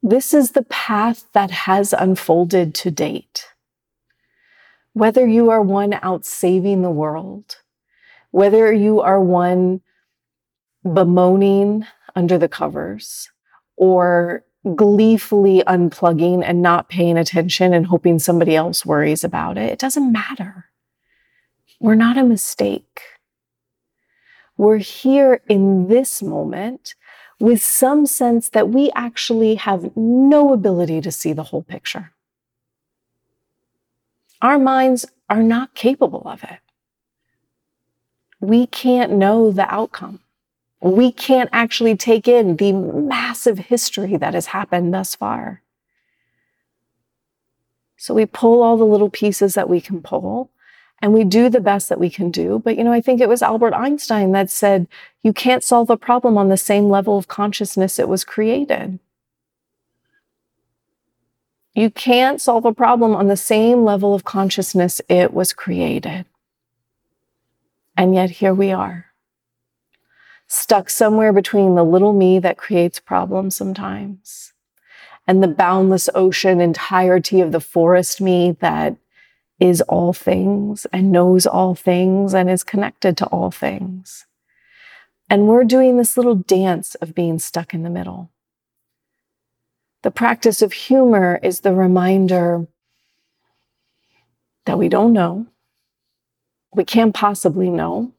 This 0.03 0.33
is 0.33 0.53
the 0.53 0.63
path 0.63 1.27
that 1.35 1.51
has 1.51 1.93
unfolded 1.93 2.75
to 2.77 2.91
date. 2.91 3.49
Whether 4.95 5.27
you 5.27 5.51
are 5.51 5.61
one 5.61 5.93
out 6.01 6.25
saving 6.25 6.81
the 6.81 6.91
world, 6.91 7.59
whether 8.31 8.73
you 8.73 9.03
are 9.03 9.21
one 9.21 9.83
bemoaning 10.83 11.85
under 12.17 12.39
the 12.39 12.49
covers 12.49 13.29
or 13.77 14.43
gleefully 14.75 15.63
unplugging 15.67 16.43
and 16.47 16.63
not 16.63 16.89
paying 16.89 17.19
attention 17.19 17.75
and 17.75 17.85
hoping 17.85 18.19
somebody 18.19 18.57
else 18.57 18.87
worries 18.87 19.23
about 19.23 19.59
it, 19.59 19.71
it 19.71 19.79
doesn't 19.79 20.11
matter. 20.11 20.70
We're 21.81 21.95
not 21.95 22.19
a 22.19 22.25
mistake. 22.25 23.01
We're 24.59 24.77
here 24.77 25.41
in 25.49 25.89
this 25.89 26.23
moment 26.23 26.95
with 27.41 27.63
some 27.63 28.05
sense 28.05 28.51
that 28.51 28.69
we 28.69 28.91
actually 28.95 29.55
have 29.55 29.97
no 29.97 30.53
ability 30.53 31.01
to 31.01 31.11
see 31.11 31.33
the 31.33 31.45
whole 31.45 31.63
picture. 31.63 32.13
Our 34.43 34.59
minds 34.59 35.07
are 35.31 35.43
not 35.43 35.75
capable 35.75 36.23
of 36.27 36.45
it. 36.45 36.59
We 38.41 38.67
can't 38.67 39.13
know 39.13 39.51
the 39.51 39.73
outcome. 39.73 40.21
We 40.83 41.11
can't 41.11 41.51
actually 41.53 41.97
take 41.97 42.29
in 42.29 42.57
the 42.57 42.73
massive 42.73 43.59
history 43.59 44.17
that 44.19 44.35
has 44.35 44.47
happened 44.47 44.93
thus 44.93 45.15
far. 45.15 45.63
So 47.97 48.15
we 48.15 48.27
pull 48.27 48.63
all 48.63 48.77
the 48.77 48.85
little 48.85 49.11
pieces 49.11 49.55
that 49.55 49.69
we 49.69 49.81
can 49.81 50.03
pull 50.03 50.51
and 51.03 51.13
we 51.13 51.25
do 51.25 51.49
the 51.49 51.61
best 51.61 51.89
that 51.89 52.01
we 52.01 52.11
can 52.11 52.31
do. 52.31 52.61
But, 52.63 52.77
you 52.77 52.85
know, 52.85 52.93
I 52.93 53.01
think 53.01 53.21
it 53.21 53.29
was 53.29 53.43
Albert 53.43 53.75
Einstein 53.75 54.33
that 54.33 54.51
said, 54.51 54.87
you 55.23 55.33
can't 55.33 55.65
solve 55.65 55.91
a 55.91 55.97
problem 55.97 56.37
on 56.37 56.49
the 56.49 56.57
same 56.57 56.89
level 56.89 57.17
of 57.17 57.29
consciousness 57.29 57.99
it 57.99 58.09
was 58.09 58.25
created. 58.25 58.99
You 61.75 61.91
can't 61.91 62.41
solve 62.41 62.65
a 62.65 62.75
problem 62.75 63.15
on 63.15 63.29
the 63.29 63.37
same 63.37 63.85
level 63.85 64.15
of 64.15 64.25
consciousness 64.25 65.01
it 65.09 65.33
was 65.33 65.53
created. 65.53 66.27
And 67.97 68.15
yet 68.15 68.31
here 68.31 68.55
we 68.55 68.73
are, 68.73 69.07
stuck 70.47 70.91
somewhere 70.91 71.33
between 71.33 71.77
the 71.77 71.85
little 71.85 72.13
me 72.13 72.39
that 72.41 72.57
creates 72.57 72.99
problems 72.99 73.57
sometimes 73.57 74.53
and 75.27 75.43
the 75.43 75.49
boundless 75.49 76.09
ocean 76.15 76.61
entirety 76.61 77.41
of 77.41 77.53
the 77.53 77.61
forest 77.61 78.21
me 78.21 78.57
that 78.61 78.97
is 79.61 79.83
all 79.83 80.15
things 80.15 80.87
and 80.93 81.13
knows 81.13 81.47
all 81.47 81.75
things 81.75 82.35
and 82.35 82.51
is 82.51 82.65
connected 82.65 83.17
to 83.19 83.27
all 83.27 83.51
things. 83.51 84.27
And 85.29 85.47
we're 85.47 85.65
doing 85.65 85.97
this 85.97 86.17
little 86.17 86.35
dance 86.35 86.97
of 86.97 87.15
being 87.15 87.39
stuck 87.39 87.73
in 87.73 87.83
the 87.83 87.91
middle. 87.91 88.31
The 90.03 90.11
practice 90.11 90.63
of 90.63 90.73
humor 90.73 91.39
is 91.43 91.61
the 91.61 91.75
reminder 91.75 92.67
that 94.65 94.79
we 94.79 94.89
don't 94.89 95.13
know, 95.13 95.47
we 96.75 96.85
can't 96.85 97.15
possibly 97.15 97.71
know. 97.71 98.13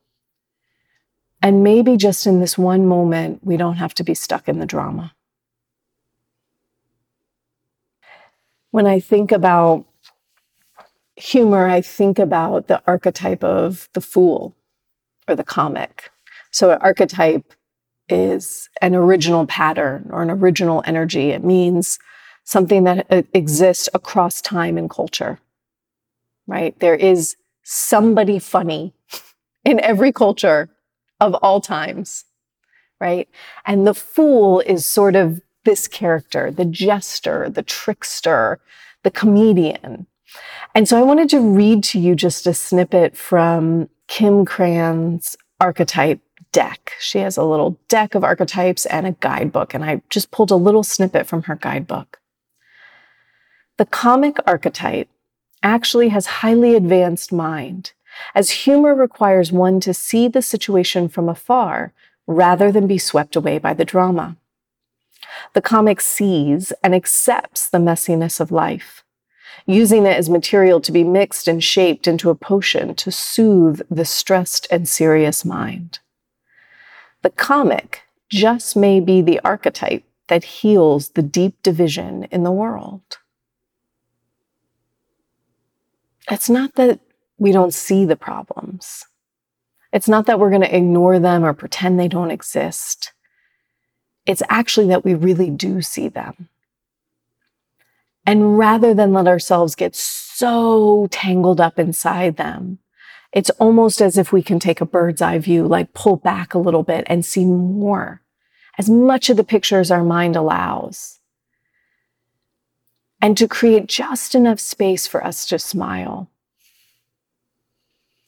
And 1.42 1.64
maybe 1.64 1.98
just 1.98 2.28
in 2.28 2.40
this 2.40 2.56
one 2.56 2.86
moment, 2.86 3.44
we 3.44 3.58
don't 3.58 3.78
have 3.78 3.96
to 3.96 4.04
be 4.04 4.14
stuck 4.14 4.48
in 4.48 4.60
the 4.60 4.66
drama. 4.66 5.16
When 8.70 8.86
I 8.86 9.00
think 9.00 9.32
about 9.32 9.86
humor, 11.16 11.68
I 11.68 11.82
think 11.82 12.20
about 12.20 12.68
the 12.68 12.82
archetype 12.88 13.44
of 13.44 13.90
the 13.94 14.02
fool 14.02 14.56
or 15.28 15.36
the 15.36 15.44
comic. 15.44 16.10
So, 16.52 16.72
an 16.72 16.80
archetype 16.82 17.54
is 18.10 18.70
an 18.82 18.96
original 18.96 19.46
pattern 19.46 20.10
or 20.12 20.22
an 20.22 20.30
original 20.30 20.84
energy. 20.86 21.30
It 21.30 21.44
means 21.44 21.98
something 22.44 22.84
that 22.84 23.08
uh, 23.10 23.24
exists 23.34 23.88
across 23.94 24.42
time 24.42 24.78
and 24.78 24.90
culture, 24.90 25.40
right? 26.48 26.78
There 26.80 26.96
is 26.96 27.36
somebody 27.64 28.40
funny 28.40 28.94
in 29.66 29.80
every 29.80 30.12
culture 30.12 30.70
of 31.20 31.36
all 31.36 31.62
times, 31.62 32.26
right? 33.00 33.30
And 33.66 33.88
the 33.88 33.94
fool 33.94 34.60
is 34.62 34.86
sort 34.86 35.16
of 35.16 35.42
this 35.64 35.88
character, 35.88 36.52
the 36.52 36.66
jester, 36.66 37.50
the 37.50 37.62
trickster, 37.62 38.60
the 39.04 39.12
comedian, 39.12 40.08
and 40.74 40.88
so 40.88 40.98
I 40.98 41.04
wanted 41.04 41.30
to 41.30 41.40
read 41.40 41.84
to 41.86 42.00
you 42.00 42.16
just 42.16 42.48
a 42.48 42.54
snippet 42.54 43.18
from 43.18 43.90
Kim 44.08 44.46
Krans's 44.46 45.38
archetype 45.60 46.22
deck. 46.52 46.94
She 47.00 47.20
has 47.20 47.38
a 47.38 47.44
little 47.44 47.78
deck 47.88 48.16
of 48.16 48.24
archetypes 48.24 48.86
and 48.86 49.08
a 49.08 49.16
guidebook, 49.20 49.74
and 49.74 49.84
I 49.84 50.02
just 50.10 50.32
pulled 50.32 50.52
a 50.52 50.56
little 50.56 50.84
snippet 50.84 51.28
from 51.28 51.44
her 51.44 51.56
guidebook. 51.56 52.20
The 53.78 53.86
comic 53.86 54.38
archetype 54.46 55.10
actually 55.64 56.10
has 56.10 56.26
highly 56.26 56.76
advanced 56.76 57.32
mind, 57.32 57.94
as 58.36 58.52
humor 58.52 58.94
requires 58.94 59.52
one 59.52 59.80
to 59.82 59.94
see 59.94 60.28
the 60.28 60.42
situation 60.42 61.08
from 61.08 61.30
afar 61.30 61.94
rather 62.28 62.72
than 62.72 62.88
be 62.88 62.98
swept 62.98 63.36
away 63.36 63.58
by 63.58 63.74
the 63.74 63.86
drama. 63.86 64.38
The 65.54 65.62
comic 65.62 66.02
sees 66.02 66.72
and 66.84 66.94
accepts 66.94 67.70
the 67.70 67.78
messiness 67.78 68.40
of 68.40 68.52
life 68.52 69.04
using 69.66 70.06
it 70.06 70.18
as 70.18 70.30
material 70.30 70.82
to 70.82 70.92
be 70.92 71.04
mixed 71.04 71.48
and 71.48 71.64
shaped 71.64 72.08
into 72.08 72.30
a 72.30 72.36
potion 72.36 72.96
to 72.96 73.12
soothe 73.12 73.82
the 73.90 74.06
stressed 74.06 74.68
and 74.72 74.88
serious 74.88 75.46
mind. 75.46 76.00
The 77.22 77.30
comic 77.30 78.02
just 78.30 78.76
may 78.76 79.00
be 79.00 79.22
the 79.22 79.40
archetype 79.44 80.04
that 80.28 80.44
heals 80.44 81.10
the 81.10 81.22
deep 81.22 81.62
division 81.62 82.24
in 82.32 82.44
the 82.44 82.52
world. 82.52 83.18
It's 86.30 86.50
not 86.50 86.76
that 86.76 87.00
we 87.38 87.52
don't 87.52 87.74
see 87.74 88.06
the 88.06 88.16
problems. 88.16 89.06
It's 89.92 90.08
not 90.08 90.26
that 90.28 90.40
we're 90.40 90.50
going 90.50 90.62
to 90.62 90.76
ignore 90.76 91.20
them 91.20 91.44
or 91.44 91.54
pretend 91.54 92.00
they 92.00 92.08
don't 92.08 92.32
exist. 92.32 93.12
It's 94.26 94.44
actually 94.48 94.88
that 94.88 95.04
we 95.04 95.14
really 95.16 95.50
do 95.50 95.82
see 95.82 96.08
them. 96.08 96.48
And 98.26 98.58
rather 98.58 98.94
than 98.94 99.14
let 99.14 99.28
ourselves 99.28 99.76
get 99.76 99.96
so 99.96 101.08
tangled 101.12 101.60
up 101.60 101.80
inside 101.80 102.38
them, 102.38 102.80
it's 103.32 103.50
almost 103.52 104.02
as 104.02 104.18
if 104.18 104.32
we 104.32 104.44
can 104.44 104.60
take 104.60 104.82
a 104.82 104.86
bird's 104.86 105.22
eye 105.22 105.40
view, 105.40 105.66
like 105.68 105.94
pull 105.94 106.18
back 106.18 106.54
a 106.54 106.60
little 106.60 106.84
bit 106.84 107.06
and 107.08 107.26
see 107.26 107.46
more, 107.46 108.22
as 108.78 108.90
much 108.90 109.30
of 109.30 109.38
the 109.38 109.44
picture 109.44 109.80
as 109.80 109.92
our 109.92 110.04
mind 110.04 110.36
allows. 110.36 111.20
And 113.22 113.38
to 113.38 113.48
create 113.48 113.88
just 113.88 114.36
enough 114.36 114.60
space 114.60 115.08
for 115.08 115.24
us 115.24 115.46
to 115.48 115.60
smile. 115.60 116.30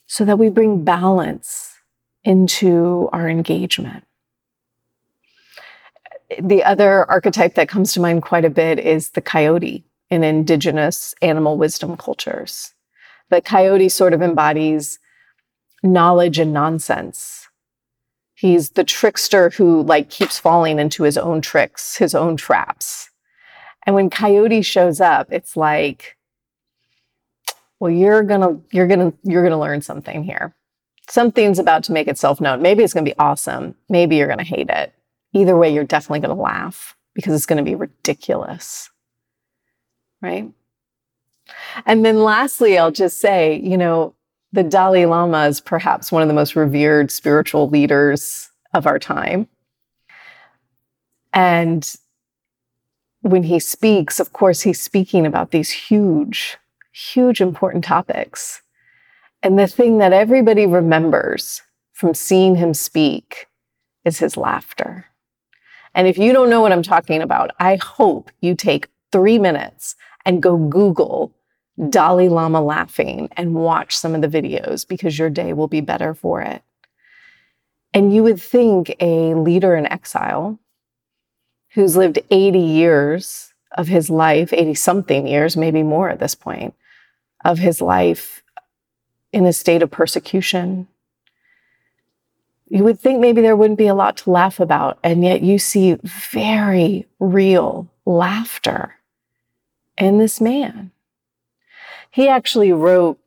So 0.05 0.23
that 0.25 0.37
we 0.37 0.49
bring 0.49 0.83
balance 0.83 1.73
into 2.23 3.09
our 3.11 3.27
engagement 3.27 4.05
the 6.41 6.63
other 6.63 7.09
archetype 7.09 7.55
that 7.55 7.69
comes 7.69 7.93
to 7.93 7.99
mind 7.99 8.21
quite 8.23 8.45
a 8.45 8.49
bit 8.49 8.79
is 8.79 9.09
the 9.09 9.21
coyote 9.21 9.83
in 10.09 10.23
indigenous 10.23 11.15
animal 11.21 11.57
wisdom 11.57 11.97
cultures. 11.97 12.73
The 13.29 13.41
coyote 13.41 13.89
sort 13.89 14.13
of 14.13 14.21
embodies 14.21 14.99
knowledge 15.81 16.39
and 16.39 16.53
nonsense. 16.53 17.47
He's 18.35 18.71
the 18.71 18.83
trickster 18.83 19.49
who 19.51 19.83
like 19.83 20.09
keeps 20.09 20.39
falling 20.39 20.79
into 20.79 21.03
his 21.03 21.17
own 21.17 21.41
tricks, 21.41 21.97
his 21.97 22.15
own 22.15 22.37
traps. 22.37 23.09
And 23.85 23.95
when 23.95 24.09
coyote 24.09 24.61
shows 24.61 25.01
up, 25.01 25.31
it's 25.31 25.57
like, 25.57 26.15
well, 27.79 27.91
you're 27.91 28.23
gonna, 28.23 28.59
you're 28.71 28.87
gonna, 28.87 29.13
you're 29.23 29.43
gonna 29.43 29.59
learn 29.59 29.81
something 29.81 30.23
here. 30.23 30.55
Something's 31.09 31.59
about 31.59 31.83
to 31.85 31.91
make 31.91 32.07
itself 32.07 32.39
known. 32.39 32.61
Maybe 32.61 32.83
it's 32.83 32.93
gonna 32.93 33.03
be 33.03 33.17
awesome. 33.19 33.75
Maybe 33.89 34.15
you're 34.15 34.27
gonna 34.27 34.43
hate 34.43 34.69
it 34.69 34.93
either 35.33 35.57
way, 35.57 35.73
you're 35.73 35.83
definitely 35.83 36.19
going 36.19 36.35
to 36.35 36.41
laugh 36.41 36.95
because 37.13 37.33
it's 37.33 37.45
going 37.45 37.57
to 37.57 37.69
be 37.69 37.75
ridiculous. 37.75 38.89
Right. 40.21 40.51
And 41.85 42.05
then 42.05 42.23
lastly, 42.23 42.77
I'll 42.77 42.91
just 42.91 43.19
say, 43.19 43.59
you 43.59 43.77
know, 43.77 44.15
the 44.53 44.63
Dalai 44.63 45.05
Lama 45.05 45.47
is 45.47 45.59
perhaps 45.59 46.11
one 46.11 46.21
of 46.21 46.27
the 46.27 46.33
most 46.33 46.55
revered 46.55 47.11
spiritual 47.11 47.67
leaders 47.69 48.49
of 48.73 48.87
our 48.87 48.99
time. 48.99 49.47
And 51.33 51.91
when 53.21 53.43
he 53.43 53.59
speaks, 53.59 54.19
of 54.19 54.31
course, 54.31 54.61
he's 54.61 54.79
speaking 54.79 55.25
about 55.25 55.51
these 55.51 55.71
huge, 55.71 56.57
huge 56.91 57.41
important 57.41 57.83
topics. 57.83 58.61
And 59.41 59.57
the 59.57 59.67
thing 59.67 59.97
that 59.97 60.13
everybody 60.13 60.65
remembers 60.65 61.61
from 61.91 62.13
seeing 62.13 62.55
him 62.55 62.73
speak 62.73 63.47
is 64.05 64.19
his 64.19 64.37
laughter 64.37 65.07
And 65.95 66.07
if 66.07 66.17
you 66.17 66.33
don't 66.33 66.49
know 66.49 66.61
what 66.61 66.71
I'm 66.71 66.83
talking 66.83 67.21
about, 67.21 67.51
I 67.59 67.75
hope 67.75 68.31
you 68.41 68.55
take 68.55 68.89
three 69.11 69.37
minutes 69.37 69.95
and 70.25 70.41
go 70.41 70.57
Google 70.57 71.33
Dalai 71.89 72.29
Lama 72.29 72.61
laughing 72.61 73.29
and 73.33 73.55
watch 73.55 73.97
some 73.97 74.15
of 74.15 74.21
the 74.21 74.27
videos 74.27 74.87
because 74.87 75.17
your 75.17 75.29
day 75.29 75.53
will 75.53 75.67
be 75.67 75.81
better 75.81 76.13
for 76.13 76.41
it. 76.41 76.63
And 77.93 78.13
you 78.13 78.23
would 78.23 78.41
think 78.41 78.95
a 78.99 79.35
leader 79.35 79.75
in 79.75 79.85
exile 79.85 80.59
who's 81.73 81.95
lived 81.95 82.19
80 82.29 82.59
years 82.59 83.53
of 83.75 83.87
his 83.87 84.09
life, 84.09 84.53
80 84.53 84.75
something 84.75 85.27
years, 85.27 85.57
maybe 85.57 85.83
more 85.83 86.09
at 86.09 86.19
this 86.19 86.35
point, 86.35 86.75
of 87.43 87.57
his 87.57 87.81
life 87.81 88.43
in 89.31 89.45
a 89.45 89.53
state 89.53 89.81
of 89.81 89.91
persecution. 89.91 90.87
You 92.73 92.83
would 92.85 92.99
think 92.99 93.19
maybe 93.19 93.39
there 93.39 93.55
wouldn't 93.55 93.77
be 93.77 93.85
a 93.85 93.93
lot 93.93 94.17
to 94.17 94.31
laugh 94.31 94.59
about, 94.59 94.97
and 95.03 95.23
yet 95.23 95.43
you 95.43 95.59
see 95.59 95.95
very 96.01 97.05
real 97.19 97.87
laughter 98.03 98.95
in 99.95 100.17
this 100.17 100.41
man. 100.41 100.89
He 102.09 102.27
actually 102.27 102.73
wrote, 102.73 103.19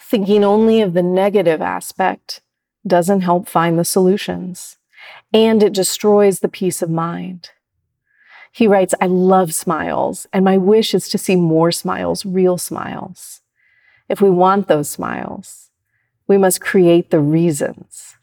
thinking 0.00 0.42
only 0.42 0.80
of 0.80 0.94
the 0.94 1.02
negative 1.02 1.62
aspect 1.62 2.40
doesn't 2.84 3.20
help 3.20 3.48
find 3.48 3.78
the 3.78 3.84
solutions, 3.84 4.78
and 5.32 5.62
it 5.62 5.72
destroys 5.72 6.40
the 6.40 6.48
peace 6.48 6.82
of 6.82 6.90
mind. 6.90 7.50
He 8.50 8.66
writes, 8.66 8.94
I 9.00 9.06
love 9.06 9.54
smiles, 9.54 10.26
and 10.32 10.44
my 10.44 10.58
wish 10.58 10.92
is 10.92 11.08
to 11.10 11.18
see 11.18 11.36
more 11.36 11.70
smiles, 11.70 12.26
real 12.26 12.58
smiles. 12.58 13.42
If 14.08 14.20
we 14.20 14.28
want 14.28 14.66
those 14.66 14.90
smiles, 14.90 15.70
we 16.26 16.36
must 16.36 16.60
create 16.60 17.10
the 17.10 17.20
reasons 17.20 18.16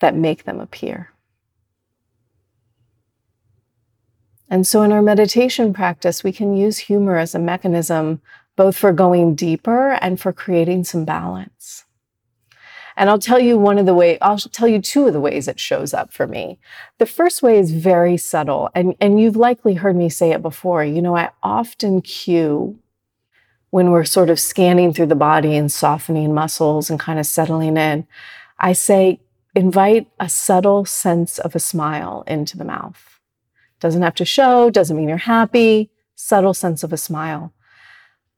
that 0.00 0.14
make 0.14 0.44
them 0.44 0.60
appear. 0.60 1.10
And 4.48 4.66
so, 4.66 4.82
in 4.82 4.90
our 4.90 5.02
meditation 5.02 5.72
practice, 5.72 6.24
we 6.24 6.32
can 6.32 6.56
use 6.56 6.78
humor 6.78 7.16
as 7.16 7.34
a 7.34 7.38
mechanism 7.38 8.20
both 8.56 8.76
for 8.76 8.92
going 8.92 9.34
deeper 9.34 9.92
and 9.92 10.20
for 10.20 10.32
creating 10.32 10.84
some 10.84 11.04
balance. 11.04 11.84
And 12.96 13.08
I'll 13.08 13.18
tell 13.18 13.38
you 13.38 13.56
one 13.56 13.78
of 13.78 13.86
the 13.86 13.94
way, 13.94 14.18
I'll 14.20 14.36
tell 14.36 14.68
you 14.68 14.80
two 14.82 15.06
of 15.06 15.12
the 15.12 15.20
ways 15.20 15.48
it 15.48 15.58
shows 15.58 15.94
up 15.94 16.12
for 16.12 16.26
me. 16.26 16.58
The 16.98 17.06
first 17.06 17.42
way 17.42 17.58
is 17.58 17.70
very 17.70 18.16
subtle, 18.16 18.68
and, 18.74 18.94
and 19.00 19.20
you've 19.20 19.36
likely 19.36 19.74
heard 19.74 19.96
me 19.96 20.08
say 20.08 20.32
it 20.32 20.42
before. 20.42 20.84
You 20.84 21.00
know, 21.00 21.16
I 21.16 21.30
often 21.42 22.02
cue 22.02 22.78
when 23.70 23.92
we're 23.92 24.04
sort 24.04 24.28
of 24.28 24.40
scanning 24.40 24.92
through 24.92 25.06
the 25.06 25.14
body 25.14 25.56
and 25.56 25.70
softening 25.70 26.34
muscles 26.34 26.90
and 26.90 27.00
kind 27.00 27.18
of 27.18 27.24
settling 27.24 27.76
in. 27.76 28.06
I 28.58 28.74
say, 28.74 29.20
invite 29.54 30.08
a 30.18 30.28
subtle 30.28 30.84
sense 30.84 31.38
of 31.38 31.54
a 31.54 31.60
smile 31.60 32.24
into 32.26 32.56
the 32.56 32.64
mouth. 32.64 33.20
Doesn't 33.80 34.02
have 34.02 34.14
to 34.16 34.24
show, 34.24 34.70
doesn't 34.70 34.96
mean 34.96 35.08
you're 35.08 35.18
happy, 35.18 35.90
subtle 36.14 36.54
sense 36.54 36.82
of 36.82 36.92
a 36.92 36.96
smile. 36.96 37.52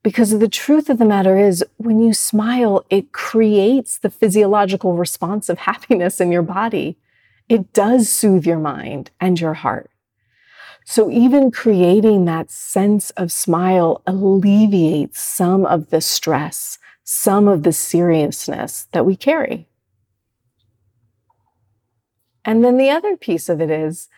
Because 0.03 0.37
the 0.37 0.49
truth 0.49 0.91
of 0.91 0.99
the 0.99 1.05
matter 1.05 1.39
is, 1.39 1.65
when 1.77 2.01
you 2.01 2.13
smile, 2.13 2.85
it 2.91 3.13
creates 3.13 3.99
the 3.99 4.11
physiological 4.11 4.97
response 4.97 5.49
of 5.49 5.59
happiness 5.71 6.21
in 6.21 6.33
your 6.33 6.43
body. 6.43 6.97
It 7.49 7.73
does 7.73 8.09
soothe 8.09 8.47
your 8.47 8.59
mind 8.59 9.11
and 9.21 9.41
your 9.41 9.55
heart. 9.55 9.91
So, 10.85 11.11
even 11.11 11.53
creating 11.53 12.25
that 12.25 12.51
sense 12.51 13.11
of 13.11 13.31
smile 13.31 14.03
alleviates 14.05 15.21
some 15.21 15.65
of 15.65 15.91
the 15.91 16.01
stress, 16.01 16.79
some 17.05 17.47
of 17.47 17.63
the 17.63 17.73
seriousness 17.73 18.89
that 18.91 19.07
we 19.07 19.15
carry. 19.15 19.69
And 22.45 22.65
then 22.65 22.77
the 22.77 22.91
other 22.91 23.17
piece 23.17 23.49
of 23.49 23.61
it 23.61 23.71
is 23.71 24.09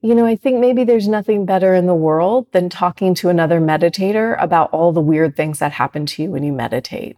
you 0.00 0.14
know, 0.14 0.26
I 0.26 0.36
think 0.36 0.60
maybe 0.60 0.84
there's 0.84 1.08
nothing 1.08 1.44
better 1.44 1.74
in 1.74 1.86
the 1.86 1.94
world 1.94 2.46
than 2.52 2.68
talking 2.68 3.14
to 3.16 3.30
another 3.30 3.60
meditator 3.60 4.40
about 4.40 4.70
all 4.70 4.92
the 4.92 5.00
weird 5.00 5.36
things 5.36 5.58
that 5.58 5.72
happen 5.72 6.06
to 6.06 6.22
you 6.22 6.30
when 6.30 6.44
you 6.44 6.52
meditate. 6.52 7.16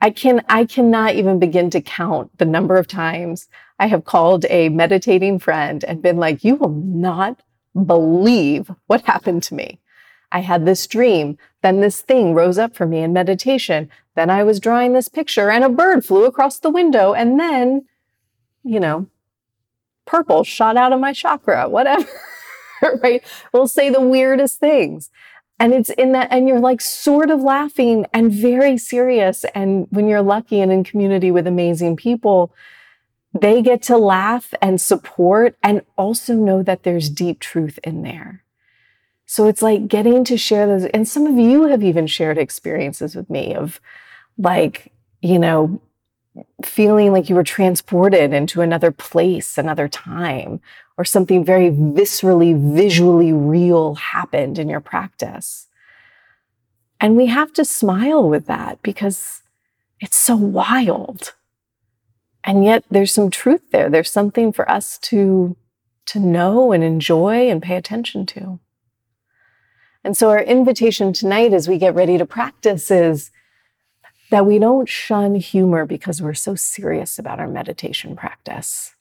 I 0.00 0.10
can 0.10 0.42
I 0.48 0.64
cannot 0.64 1.14
even 1.14 1.38
begin 1.38 1.70
to 1.70 1.80
count 1.80 2.36
the 2.38 2.44
number 2.44 2.76
of 2.76 2.86
times 2.86 3.48
I 3.78 3.86
have 3.88 4.04
called 4.04 4.44
a 4.48 4.68
meditating 4.68 5.38
friend 5.38 5.84
and 5.84 6.02
been 6.02 6.16
like, 6.16 6.44
"You 6.44 6.56
will 6.56 6.70
not 6.70 7.42
believe 7.74 8.70
what 8.86 9.02
happened 9.02 9.42
to 9.44 9.54
me. 9.54 9.80
I 10.32 10.40
had 10.40 10.66
this 10.66 10.86
dream, 10.86 11.38
then 11.62 11.80
this 11.80 12.00
thing 12.00 12.34
rose 12.34 12.58
up 12.58 12.74
for 12.74 12.86
me 12.86 13.00
in 13.00 13.12
meditation, 13.12 13.88
then 14.14 14.30
I 14.30 14.42
was 14.42 14.60
drawing 14.60 14.92
this 14.92 15.08
picture 15.08 15.50
and 15.50 15.64
a 15.64 15.68
bird 15.68 16.04
flew 16.04 16.24
across 16.24 16.58
the 16.58 16.70
window 16.70 17.14
and 17.14 17.38
then, 17.38 17.86
you 18.62 18.80
know, 18.80 19.08
purple 20.06 20.44
shot 20.44 20.76
out 20.76 20.92
of 20.92 21.00
my 21.00 21.12
chakra, 21.12 21.68
whatever, 21.68 22.08
right? 23.02 23.22
We'll 23.52 23.68
say 23.68 23.90
the 23.90 24.00
weirdest 24.00 24.58
things. 24.58 25.10
And 25.58 25.72
it's 25.72 25.90
in 25.90 26.12
that, 26.12 26.28
and 26.30 26.48
you're 26.48 26.60
like 26.60 26.80
sort 26.80 27.30
of 27.30 27.40
laughing 27.40 28.06
and 28.12 28.32
very 28.32 28.76
serious. 28.76 29.44
And 29.54 29.86
when 29.90 30.08
you're 30.08 30.22
lucky 30.22 30.60
and 30.60 30.72
in 30.72 30.82
community 30.82 31.30
with 31.30 31.46
amazing 31.46 31.96
people, 31.96 32.52
they 33.32 33.62
get 33.62 33.82
to 33.82 33.96
laugh 33.96 34.52
and 34.60 34.80
support 34.80 35.56
and 35.62 35.82
also 35.96 36.34
know 36.34 36.62
that 36.62 36.82
there's 36.82 37.08
deep 37.08 37.40
truth 37.40 37.78
in 37.84 38.02
there. 38.02 38.44
So 39.26 39.48
it's 39.48 39.62
like 39.62 39.88
getting 39.88 40.24
to 40.24 40.36
share 40.36 40.66
those. 40.66 40.84
And 40.86 41.08
some 41.08 41.26
of 41.26 41.38
you 41.38 41.64
have 41.64 41.82
even 41.82 42.06
shared 42.06 42.38
experiences 42.38 43.16
with 43.16 43.30
me 43.30 43.54
of 43.54 43.80
like, 44.36 44.92
you 45.22 45.38
know, 45.38 45.80
feeling 46.66 47.12
like 47.12 47.28
you 47.28 47.34
were 47.34 47.44
transported 47.44 48.32
into 48.32 48.60
another 48.60 48.90
place, 48.90 49.58
another 49.58 49.88
time, 49.88 50.60
or 50.96 51.04
something 51.04 51.44
very 51.44 51.70
viscerally, 51.70 52.56
visually 52.74 53.32
real 53.32 53.94
happened 53.96 54.58
in 54.58 54.68
your 54.68 54.80
practice. 54.80 55.68
And 57.00 57.16
we 57.16 57.26
have 57.26 57.52
to 57.54 57.64
smile 57.64 58.28
with 58.28 58.46
that 58.46 58.82
because 58.82 59.42
it's 60.00 60.16
so 60.16 60.36
wild. 60.36 61.34
And 62.44 62.64
yet 62.64 62.84
there's 62.90 63.12
some 63.12 63.30
truth 63.30 63.70
there. 63.72 63.90
There's 63.90 64.10
something 64.10 64.52
for 64.52 64.70
us 64.70 64.98
to, 64.98 65.56
to 66.06 66.18
know 66.18 66.72
and 66.72 66.84
enjoy 66.84 67.48
and 67.50 67.62
pay 67.62 67.76
attention 67.76 68.26
to. 68.26 68.60
And 70.04 70.16
so 70.16 70.30
our 70.30 70.42
invitation 70.42 71.12
tonight 71.12 71.54
as 71.54 71.66
we 71.66 71.78
get 71.78 71.94
ready 71.94 72.18
to 72.18 72.26
practice 72.26 72.90
is 72.90 73.30
that 74.30 74.46
we 74.46 74.58
don't 74.58 74.88
shun 74.88 75.34
humor 75.34 75.86
because 75.86 76.22
we're 76.22 76.34
so 76.34 76.54
serious 76.54 77.18
about 77.18 77.40
our 77.40 77.48
meditation 77.48 78.16
practice. 78.16 78.94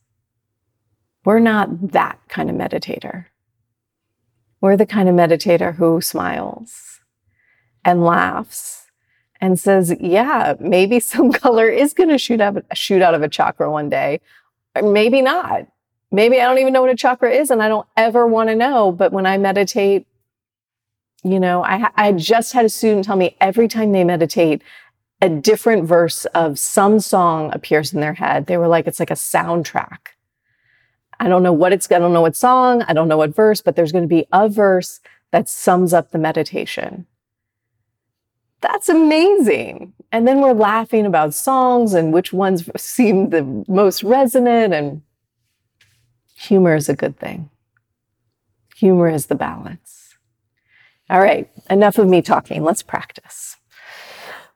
We're 1.25 1.39
not 1.39 1.91
that 1.91 2.19
kind 2.27 2.49
of 2.49 2.55
meditator. 2.55 3.25
We're 4.61 4.77
the 4.77 4.85
kind 4.85 5.09
of 5.09 5.15
meditator 5.15 5.75
who 5.75 6.01
smiles 6.01 7.01
and 7.83 8.03
laughs 8.03 8.87
and 9.41 9.59
says, 9.59 9.93
yeah, 9.99 10.55
maybe 10.59 10.99
some 10.99 11.31
color 11.33 11.67
is 11.67 11.93
going 11.93 12.09
to 12.09 12.17
shoot 12.17 12.39
out, 12.39 12.63
shoot 12.73 13.01
out 13.01 13.13
of 13.13 13.21
a 13.21 13.29
chakra 13.29 13.71
one 13.71 13.89
day, 13.89 14.21
or 14.75 14.89
maybe 14.89 15.21
not. 15.21 15.67
Maybe 16.11 16.39
I 16.39 16.45
don't 16.45 16.59
even 16.59 16.73
know 16.73 16.81
what 16.81 16.91
a 16.91 16.95
chakra 16.95 17.31
is 17.31 17.49
and 17.49 17.61
I 17.61 17.67
don't 17.67 17.87
ever 17.97 18.27
want 18.27 18.49
to 18.49 18.55
know. 18.55 18.91
But 18.91 19.11
when 19.11 19.25
I 19.25 19.37
meditate, 19.37 20.05
you 21.23 21.39
know, 21.39 21.63
I, 21.63 21.89
I 21.95 22.11
just 22.11 22.53
had 22.53 22.65
a 22.65 22.69
student 22.69 23.05
tell 23.05 23.15
me 23.15 23.35
every 23.41 23.67
time 23.67 23.91
they 23.91 24.03
meditate, 24.03 24.61
a 25.23 25.29
different 25.29 25.87
verse 25.87 26.25
of 26.35 26.59
some 26.59 26.99
song 26.99 27.49
appears 27.53 27.93
in 27.93 28.01
their 28.01 28.15
head. 28.15 28.45
They 28.45 28.57
were 28.57 28.67
like, 28.67 28.87
it's 28.87 28.99
like 28.99 29.09
a 29.09 29.13
soundtrack. 29.13 29.99
I 31.17 31.29
don't 31.29 31.43
know 31.43 31.53
what 31.53 31.71
it's, 31.71 31.89
I 31.89 31.97
don't 31.97 32.11
know 32.11 32.19
what 32.19 32.35
song, 32.35 32.83
I 32.89 32.93
don't 32.93 33.07
know 33.07 33.15
what 33.15 33.33
verse, 33.33 33.61
but 33.61 33.77
there's 33.77 33.93
going 33.93 34.03
to 34.03 34.15
be 34.15 34.25
a 34.33 34.49
verse 34.49 34.99
that 35.31 35.47
sums 35.47 35.93
up 35.93 36.11
the 36.11 36.17
meditation. 36.17 37.07
That's 38.59 38.89
amazing. 38.89 39.93
And 40.11 40.27
then 40.27 40.41
we're 40.41 40.51
laughing 40.51 41.05
about 41.05 41.33
songs 41.33 41.93
and 41.93 42.11
which 42.11 42.33
ones 42.33 42.69
seem 42.75 43.29
the 43.29 43.63
most 43.69 44.03
resonant. 44.03 44.73
And 44.73 45.03
humor 46.35 46.75
is 46.75 46.89
a 46.89 46.95
good 46.97 47.17
thing. 47.17 47.49
Humor 48.75 49.07
is 49.07 49.27
the 49.27 49.35
balance. 49.35 50.17
All 51.09 51.21
right, 51.21 51.49
enough 51.69 51.97
of 51.97 52.09
me 52.09 52.21
talking. 52.21 52.61
Let's 52.61 52.83
practice 52.83 53.55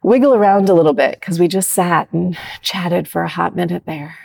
wiggle 0.03 0.33
around 0.33 0.69
a 0.69 0.73
little 0.73 0.93
bit 0.93 1.19
because 1.19 1.39
we 1.39 1.47
just 1.47 1.69
sat 1.69 2.11
and 2.13 2.37
chatted 2.61 3.07
for 3.07 3.23
a 3.23 3.29
hot 3.29 3.55
minute 3.55 3.85
there. 3.85 4.17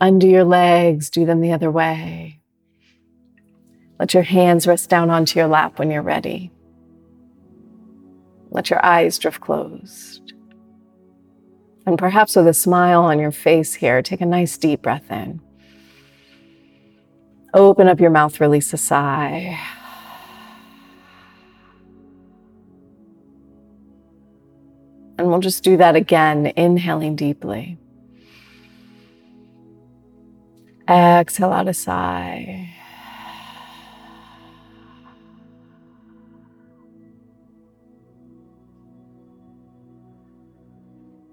Undo 0.00 0.26
your 0.26 0.44
legs, 0.44 1.10
do 1.10 1.24
them 1.24 1.40
the 1.40 1.52
other 1.52 1.70
way. 1.70 2.40
Let 3.98 4.14
your 4.14 4.22
hands 4.22 4.66
rest 4.66 4.90
down 4.90 5.10
onto 5.10 5.38
your 5.38 5.48
lap 5.48 5.78
when 5.78 5.90
you're 5.90 6.02
ready. 6.02 6.50
Let 8.50 8.70
your 8.70 8.84
eyes 8.84 9.18
drift 9.18 9.40
closed. 9.40 10.32
And 11.86 11.98
perhaps 11.98 12.34
with 12.34 12.46
a 12.46 12.54
smile 12.54 13.02
on 13.02 13.18
your 13.18 13.32
face 13.32 13.74
here, 13.74 14.00
take 14.02 14.20
a 14.20 14.26
nice 14.26 14.56
deep 14.56 14.82
breath 14.82 15.10
in. 15.10 15.40
Open 17.52 17.88
up 17.88 18.00
your 18.00 18.10
mouth, 18.10 18.40
release 18.40 18.72
a 18.72 18.76
sigh. 18.76 19.58
And 25.16 25.28
we'll 25.28 25.40
just 25.40 25.62
do 25.62 25.76
that 25.76 25.94
again, 25.94 26.52
inhaling 26.56 27.14
deeply. 27.16 27.78
Exhale 30.88 31.52
out 31.52 31.68
a 31.68 31.74
sigh. 31.74 32.70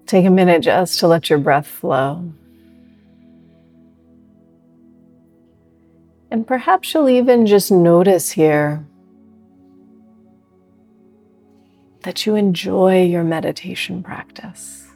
Take 0.06 0.26
a 0.26 0.30
minute 0.30 0.60
just 0.60 1.00
to 1.00 1.06
let 1.06 1.30
your 1.30 1.38
breath 1.38 1.66
flow. 1.66 2.32
And 6.30 6.46
perhaps 6.46 6.94
you'll 6.94 7.08
even 7.08 7.46
just 7.46 7.70
notice 7.70 8.30
here 8.30 8.86
that 12.04 12.26
you 12.26 12.34
enjoy 12.34 13.04
your 13.04 13.24
meditation 13.24 14.02
practice. 14.02 14.86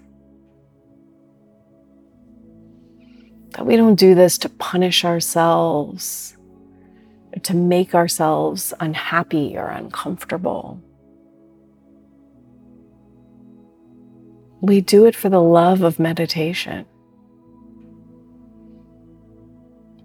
That 3.52 3.64
we 3.64 3.76
don't 3.76 3.94
do 3.94 4.14
this 4.14 4.38
to 4.38 4.48
punish 4.48 5.04
ourselves, 5.04 6.36
to 7.42 7.54
make 7.54 7.94
ourselves 7.94 8.74
unhappy 8.80 9.56
or 9.56 9.68
uncomfortable. 9.68 10.82
We 14.60 14.80
do 14.80 15.06
it 15.06 15.14
for 15.14 15.28
the 15.28 15.42
love 15.42 15.82
of 15.82 15.98
meditation. 15.98 16.86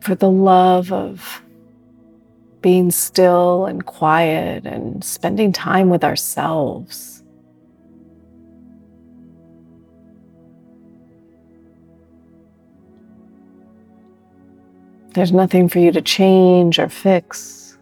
for 0.01 0.15
the 0.15 0.29
love 0.29 0.91
of 0.91 1.41
being 2.61 2.91
still 2.91 3.65
and 3.65 3.85
quiet 3.85 4.65
and 4.65 5.03
spending 5.03 5.51
time 5.51 5.89
with 5.89 6.03
ourselves. 6.03 7.23
There's 15.13 15.33
nothing 15.33 15.67
for 15.67 15.79
you 15.79 15.91
to 15.91 16.01
change 16.01 16.79
or 16.79 16.87
fix. 16.87 17.77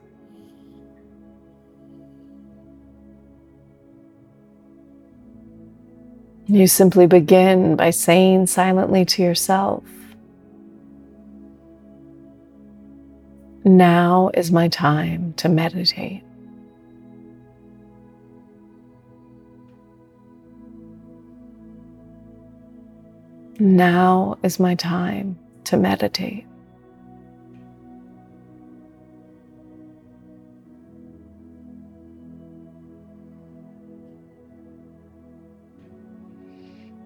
You 6.47 6.65
simply 6.65 7.05
begin 7.05 7.75
by 7.75 7.91
saying 7.91 8.47
silently 8.47 9.05
to 9.05 9.21
yourself, 9.21 9.83
Now 13.65 14.31
is 14.33 14.51
my 14.51 14.69
time 14.69 15.33
to 15.33 15.49
meditate. 15.49 16.23
Now 23.59 24.37
is 24.43 24.59
my 24.59 24.75
time 24.75 25.37
to 25.65 25.75
meditate. 25.75 26.45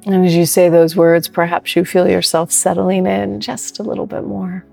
And 0.06 0.26
as 0.26 0.36
you 0.36 0.46
say 0.46 0.70
those 0.70 0.96
words, 0.96 1.28
perhaps 1.28 1.76
you 1.76 1.86
feel 1.86 2.08
yourself 2.08 2.52
settling 2.52 3.08
in 3.08 3.40
just 3.40 3.80
a 3.80 3.84
little 3.84 4.06
bit 4.06 4.24
more. 4.24 4.64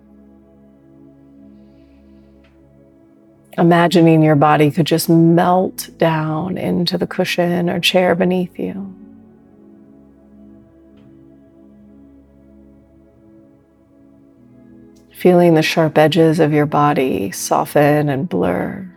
Imagining 3.61 4.23
your 4.23 4.37
body 4.37 4.71
could 4.71 4.87
just 4.87 5.11
melt 5.11 5.91
down 5.99 6.57
into 6.57 6.97
the 6.97 7.07
cushion 7.07 7.69
or 7.69 7.79
chair 7.79 8.15
beneath 8.15 8.59
you. 8.59 8.97
Feeling 15.13 15.53
the 15.53 15.63
sharp 15.63 15.99
edges 15.99 16.41
of 16.41 16.55
your 16.55 16.65
body 16.65 17.31
soften 17.31 18.09
and 18.09 18.27
blur. 18.27 18.91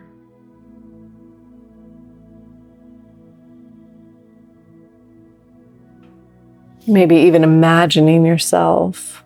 Maybe 6.86 7.16
even 7.16 7.44
imagining 7.44 8.24
yourself 8.24 9.23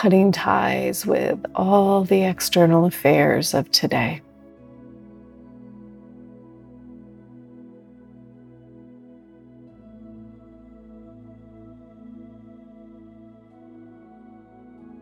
cutting 0.00 0.30
ties 0.30 1.04
with 1.04 1.44
all 1.56 2.04
the 2.04 2.22
external 2.22 2.84
affairs 2.84 3.52
of 3.52 3.68
today. 3.72 4.22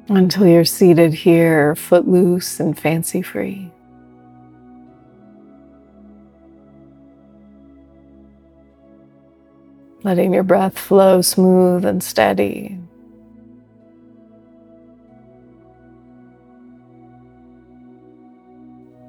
Until 0.09 0.47
you're 0.47 0.65
seated 0.65 1.13
here, 1.13 1.75
footloose 1.75 2.59
and 2.59 2.79
fancy 2.79 3.21
free. 3.21 3.71
Letting 10.05 10.33
your 10.33 10.43
breath 10.43 10.79
flow 10.79 11.21
smooth 11.21 11.85
and 11.85 12.03
steady. 12.03 12.81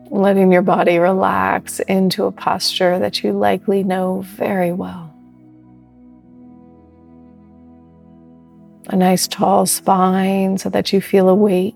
Letting 0.10 0.52
your 0.52 0.62
body 0.62 0.98
relax 0.98 1.80
into 1.82 2.26
a 2.26 2.32
posture 2.32 3.00
that 3.00 3.24
you 3.24 3.34
likely 3.34 3.84
know 3.84 4.22
very 4.22 4.72
well. 4.72 5.14
A 8.90 8.96
nice 8.96 9.28
tall 9.28 9.66
spine 9.66 10.58
so 10.58 10.70
that 10.70 10.94
you 10.94 11.02
feel 11.02 11.28
awake. 11.28 11.76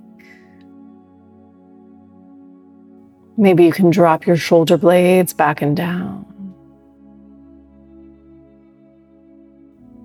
Maybe 3.38 3.66
you 3.66 3.72
can 3.72 3.90
drop 3.90 4.26
your 4.26 4.38
shoulder 4.38 4.78
blades 4.78 5.34
back 5.34 5.62
and 5.62 5.76
down. 5.76 6.26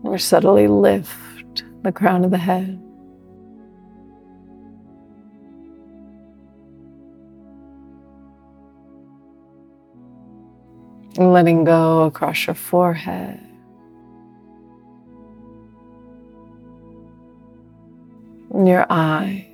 Or 0.02 0.18
subtly 0.18 0.66
lift 0.68 1.64
the 1.82 1.92
crown 1.92 2.24
of 2.24 2.30
the 2.30 2.38
head. 2.38 2.80
Letting 11.18 11.64
go 11.64 12.05
across 12.05 12.46
your 12.46 12.55
forehead. 12.55 13.40
And 18.52 18.68
Your 18.68 18.87
eyes. 18.90 19.44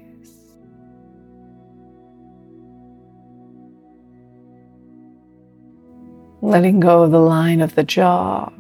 Letting 6.40 6.80
go 6.80 7.04
of 7.04 7.12
the 7.12 7.20
line 7.20 7.60
of 7.60 7.76
the 7.76 7.84
jaw. 7.84 8.50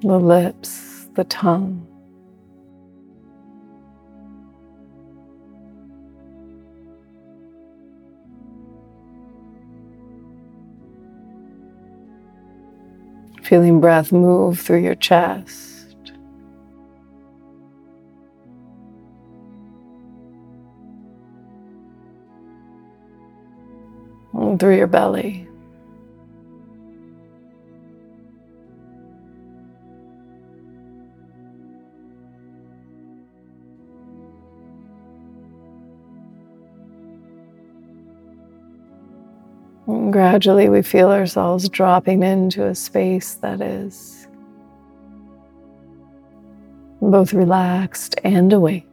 The 0.00 0.18
lips, 0.18 1.06
the 1.14 1.24
tongue. 1.24 1.91
Feeling 13.52 13.82
breath 13.82 14.12
move 14.12 14.58
through 14.58 14.78
your 14.78 14.94
chest. 14.94 16.14
Through 24.58 24.76
your 24.78 24.86
belly. 24.86 25.46
And 40.12 40.18
gradually, 40.18 40.68
we 40.68 40.82
feel 40.82 41.08
ourselves 41.08 41.70
dropping 41.70 42.22
into 42.22 42.66
a 42.66 42.74
space 42.74 43.36
that 43.36 43.62
is 43.62 44.28
both 47.00 47.32
relaxed 47.32 48.20
and 48.22 48.52
awake. 48.52 48.86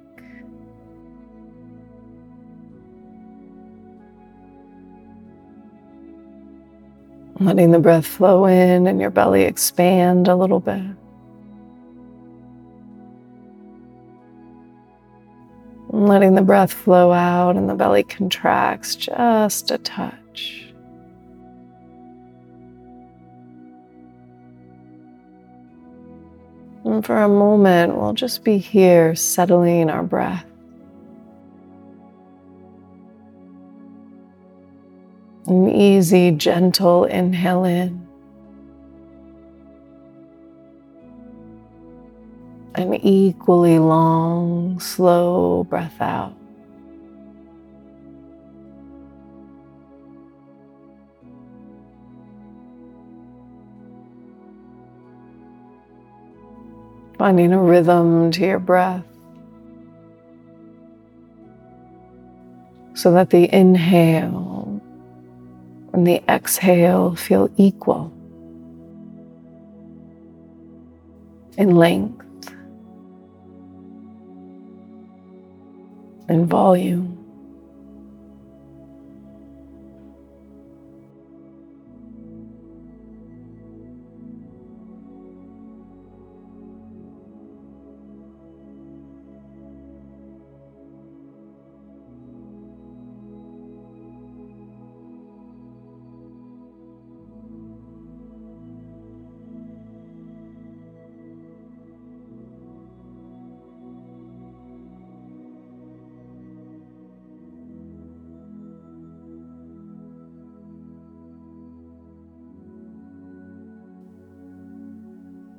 Letting 7.42 7.72
the 7.72 7.80
breath 7.80 8.08
flow 8.08 8.46
in 8.46 8.88
and 8.88 9.02
your 9.02 9.10
belly 9.10 9.44
expand 9.44 10.30
a 10.30 10.38
little 10.38 10.62
bit. 10.62 10.96
Letting 15.90 16.36
the 16.36 16.44
breath 16.44 16.72
flow 16.72 17.12
out 17.12 17.58
and 17.58 17.70
the 17.70 17.76
belly 17.76 18.04
contracts 18.04 18.96
just 18.96 19.70
a 19.70 19.78
touch. 19.80 20.69
And 26.86 27.06
for 27.06 27.22
a 27.22 27.28
moment, 27.28 27.98
we'll 27.98 28.14
just 28.14 28.44
be 28.44 28.58
here 28.58 29.14
settling 29.16 29.90
our 29.90 30.04
breath. 30.04 30.46
An 35.48 35.70
easy, 35.70 36.32
gentle 36.32 37.06
inhale 37.06 37.64
in. 37.64 38.08
An 42.76 42.94
equally 42.94 43.80
long, 43.80 44.80
slow 44.80 45.66
breath 45.66 46.00
out. 46.00 46.36
Finding 57.20 57.52
a 57.52 57.62
rhythm 57.62 58.32
to 58.32 58.42
your 58.42 58.60
breath 58.60 59.04
so 62.94 63.12
that 63.12 63.30
the 63.30 63.54
inhale 63.54 64.82
and 65.92 66.08
the 66.08 66.24
exhale 66.30 67.16
feel 67.16 67.50
equal 67.58 68.14
in 71.58 71.76
length 71.76 72.54
and 76.30 76.48
volume. 76.48 77.19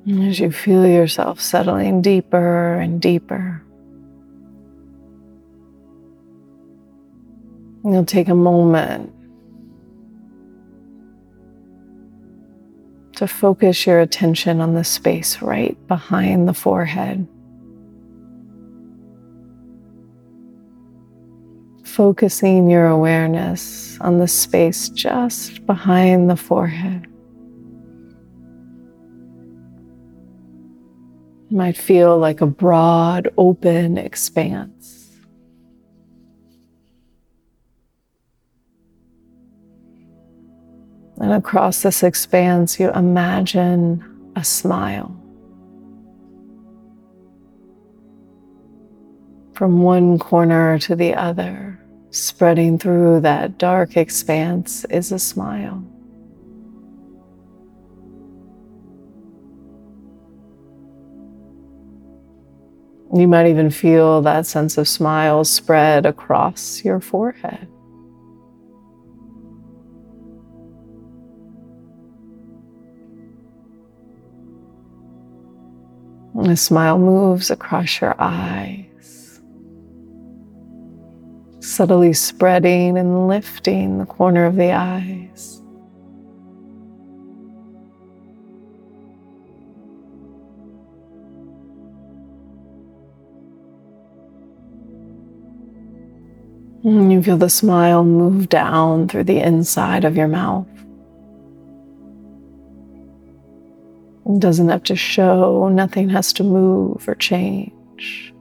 As 0.09 0.41
you 0.41 0.51
feel 0.51 0.87
yourself 0.87 1.41
settling 1.41 2.01
deeper 2.01 2.75
and 2.75 3.03
deeper, 3.03 3.63
you'll 7.85 8.07
take 8.07 8.29
a 8.29 8.35
moment 8.35 9.13
to 13.17 13.29
focus 13.29 13.87
your 13.87 14.01
attention 14.01 14.63
on 14.63 14.73
the 14.73 14.85
space 14.85 15.43
right 15.43 15.77
behind 15.87 16.49
the 16.49 16.55
forehead. 16.55 17.29
Focusing 21.85 22.71
your 22.71 22.87
awareness 22.87 24.01
on 24.01 24.19
the 24.19 24.29
space 24.29 24.89
just 24.89 25.67
behind 25.67 26.31
the 26.31 26.37
forehead. 26.37 27.10
Might 31.51 31.77
feel 31.77 32.19
like 32.19 32.41
a 32.41 32.47
broad, 32.47 33.29
open 33.37 33.99
expanse. 33.99 35.11
And 41.21 41.33
across 41.33 41.83
this 41.83 42.03
expanse, 42.03 42.81
you 42.81 42.91
imagine 42.93 44.33
a 44.37 44.45
smile. 44.45 45.15
From 49.53 49.83
one 49.83 50.19
corner 50.19 50.79
to 50.79 50.97
the 50.97 51.15
other, 51.15 51.79
spreading 52.11 52.79
through 52.79 53.21
that 53.21 53.59
dark 53.59 53.99
expanse, 53.99 54.87
is 54.87 55.13
a 55.13 55.19
smile. 55.19 55.85
You 63.13 63.27
might 63.27 63.49
even 63.49 63.71
feel 63.71 64.23
that 64.23 64.47
sense 64.47 64.79
of 64.79 64.87
smile 64.87 65.43
spread 65.45 66.07
across 66.07 66.85
your 66.85 67.01
forehead. 67.01 67.67
The 76.37 76.57
smile 76.57 76.99
moves 76.99 77.51
across 77.51 78.01
your 78.01 78.15
eyes, 78.19 79.41
subtly 81.59 82.13
spreading 82.13 82.97
and 82.97 83.27
lifting 83.27 83.99
the 83.99 84.07
corner 84.07 84.47
of 84.47 84.55
the 84.55 84.73
eyes. 84.73 85.60
And 96.83 97.13
you 97.13 97.23
feel 97.23 97.37
the 97.37 97.51
smile 97.51 98.05
move 98.05 98.49
down 98.49 99.09
through 99.09 99.25
the 99.25 99.39
inside 99.39 100.05
of 100.05 100.17
your 100.17 100.29
mouth. 100.29 100.67
It 104.27 104.41
doesn't 104.41 104.69
have 104.69 104.85
to 104.85 104.97
show, 104.97 105.69
nothing 105.69 106.09
has 106.09 106.33
to 106.35 106.45
move 106.45 107.07
or 107.09 107.15
change. 107.17 108.33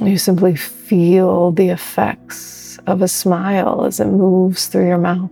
You 0.00 0.18
simply 0.18 0.54
feel 0.54 1.52
the 1.52 1.70
effects 1.70 2.78
of 2.86 3.00
a 3.00 3.08
smile 3.08 3.86
as 3.86 4.00
it 4.00 4.06
moves 4.06 4.66
through 4.66 4.86
your 4.86 4.98
mouth. 4.98 5.30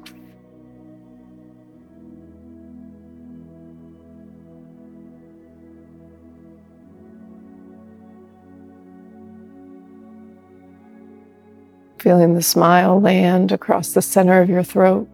Feeling 12.02 12.34
the 12.34 12.42
smile 12.42 13.00
land 13.00 13.52
across 13.52 13.92
the 13.92 14.02
center 14.02 14.40
of 14.40 14.48
your 14.48 14.64
throat. 14.64 15.08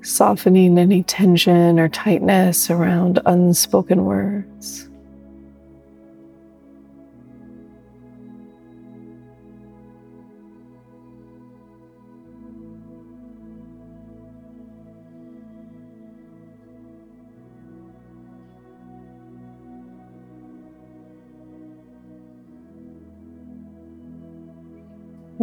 Softening 0.00 0.78
any 0.78 1.02
tension 1.02 1.80
or 1.80 1.88
tightness 1.88 2.70
around 2.70 3.18
unspoken 3.26 4.04
words. 4.04 4.89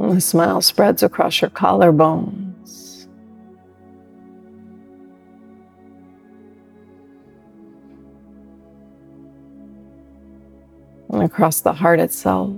The 0.08 0.22
smile 0.22 0.62
spreads 0.62 1.04
across 1.04 1.42
your 1.42 1.50
collarbones. 1.50 3.08
And 11.10 11.24
across 11.24 11.60
the 11.60 11.74
heart 11.74 12.00
itself. 12.00 12.56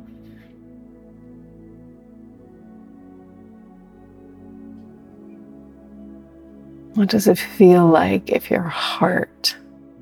What 6.93 7.09
does 7.09 7.27
it 7.27 7.39
feel 7.39 7.87
like 7.87 8.29
if 8.29 8.51
your 8.51 8.61
heart 8.61 9.57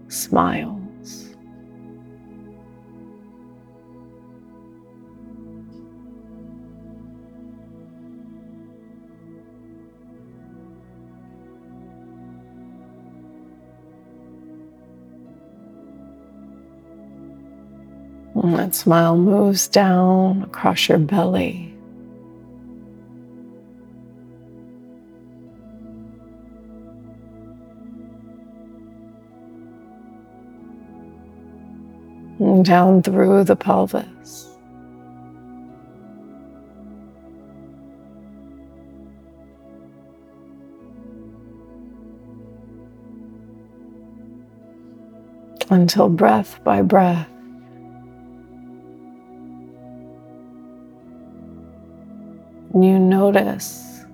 smiles? 0.09 0.86
Smile 18.77 19.17
moves 19.17 19.67
down 19.67 20.43
across 20.43 20.87
your 20.87 20.99
belly. 20.99 21.67
down 32.63 33.01
through 33.01 33.43
the 33.43 33.55
pelvis. 33.55 34.57
Until 45.69 46.09
breath 46.09 46.63
by 46.63 46.81
breath, 46.81 47.27
notice 53.31 54.05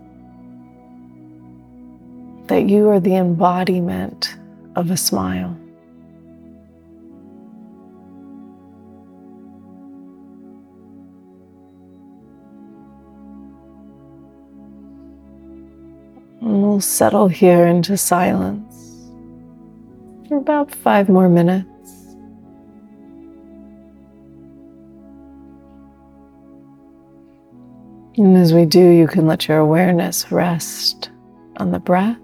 that 2.48 2.70
you 2.70 2.90
are 2.90 3.00
the 3.00 3.16
embodiment 3.16 4.36
of 4.76 4.92
a 4.92 4.98
smile. 4.98 5.58
And 16.42 16.62
we'll 16.62 16.82
settle 16.82 17.28
here 17.28 17.66
into 17.66 17.98
silence 17.98 19.10
for 20.28 20.38
about 20.38 20.74
five 20.74 21.08
more 21.08 21.30
minutes. 21.30 21.73
As 28.44 28.52
we 28.54 28.66
do, 28.66 28.90
you 28.90 29.08
can 29.08 29.26
let 29.26 29.48
your 29.48 29.60
awareness 29.60 30.30
rest 30.30 31.10
on 31.56 31.72
the 31.72 31.80
breath. 31.80 32.18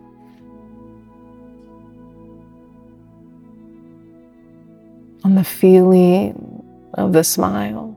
On 5.24 5.36
the 5.36 5.46
feeling 5.46 6.62
of 6.96 7.14
the 7.14 7.24
smile. 7.24 7.96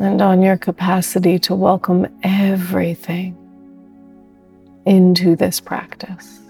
And 0.00 0.22
on 0.22 0.40
your 0.40 0.56
capacity 0.56 1.38
to 1.40 1.54
welcome 1.54 2.06
everything 2.22 3.36
into 4.86 5.36
this 5.36 5.60
practice. 5.60 6.47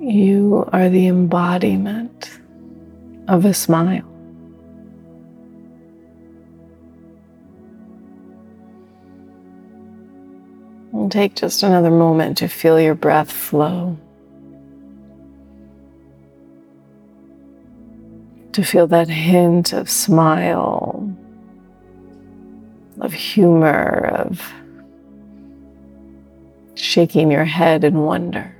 You 0.00 0.66
are 0.72 0.88
the 0.88 1.08
embodiment 1.08 2.40
of 3.28 3.44
a 3.44 3.52
smile. 3.52 4.06
And 10.94 11.12
take 11.12 11.34
just 11.34 11.62
another 11.62 11.90
moment 11.90 12.38
to 12.38 12.48
feel 12.48 12.80
your 12.80 12.94
breath 12.94 13.30
flow. 13.30 13.98
To 18.52 18.64
feel 18.64 18.86
that 18.86 19.10
hint 19.10 19.74
of 19.74 19.90
smile, 19.90 21.14
of 23.00 23.12
humor, 23.12 24.06
of 24.14 24.42
shaking 26.74 27.30
your 27.30 27.44
head 27.44 27.84
in 27.84 27.98
wonder. 27.98 28.56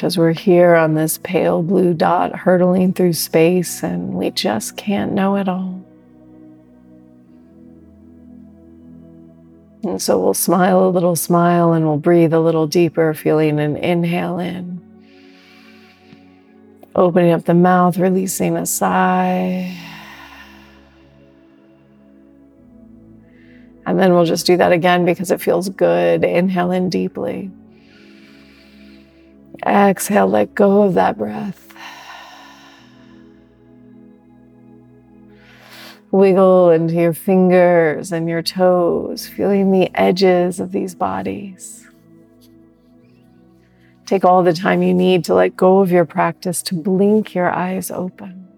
Because 0.00 0.16
we're 0.16 0.32
here 0.32 0.74
on 0.76 0.94
this 0.94 1.18
pale 1.18 1.62
blue 1.62 1.92
dot 1.92 2.34
hurtling 2.34 2.90
through 2.90 3.12
space 3.12 3.82
and 3.82 4.14
we 4.14 4.30
just 4.30 4.74
can't 4.74 5.12
know 5.12 5.36
it 5.36 5.46
all. 5.46 5.78
And 9.82 10.00
so 10.00 10.18
we'll 10.18 10.32
smile 10.32 10.86
a 10.86 10.88
little 10.88 11.16
smile 11.16 11.74
and 11.74 11.84
we'll 11.84 11.98
breathe 11.98 12.32
a 12.32 12.40
little 12.40 12.66
deeper, 12.66 13.12
feeling 13.12 13.60
an 13.60 13.76
inhale 13.76 14.38
in. 14.38 14.80
Opening 16.94 17.32
up 17.32 17.44
the 17.44 17.52
mouth, 17.52 17.98
releasing 17.98 18.56
a 18.56 18.64
sigh. 18.64 19.76
And 23.84 24.00
then 24.00 24.14
we'll 24.14 24.24
just 24.24 24.46
do 24.46 24.56
that 24.56 24.72
again 24.72 25.04
because 25.04 25.30
it 25.30 25.42
feels 25.42 25.68
good. 25.68 26.24
Inhale 26.24 26.70
in 26.70 26.88
deeply. 26.88 27.50
Exhale, 29.66 30.26
let 30.26 30.54
go 30.54 30.82
of 30.82 30.94
that 30.94 31.18
breath. 31.18 31.74
Wiggle 36.10 36.70
into 36.70 36.94
your 36.94 37.12
fingers 37.12 38.10
and 38.10 38.28
your 38.28 38.42
toes, 38.42 39.28
feeling 39.28 39.70
the 39.70 39.90
edges 39.94 40.58
of 40.58 40.72
these 40.72 40.94
bodies. 40.94 41.86
Take 44.06 44.24
all 44.24 44.42
the 44.42 44.52
time 44.52 44.82
you 44.82 44.92
need 44.92 45.24
to 45.26 45.34
let 45.34 45.56
go 45.56 45.78
of 45.78 45.92
your 45.92 46.04
practice 46.04 46.62
to 46.62 46.74
blink 46.74 47.32
your 47.32 47.48
eyes 47.48 47.92
open. 47.92 48.48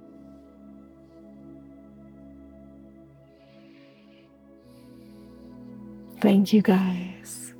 Thank 6.22 6.54
you, 6.54 6.62
guys. 6.62 7.52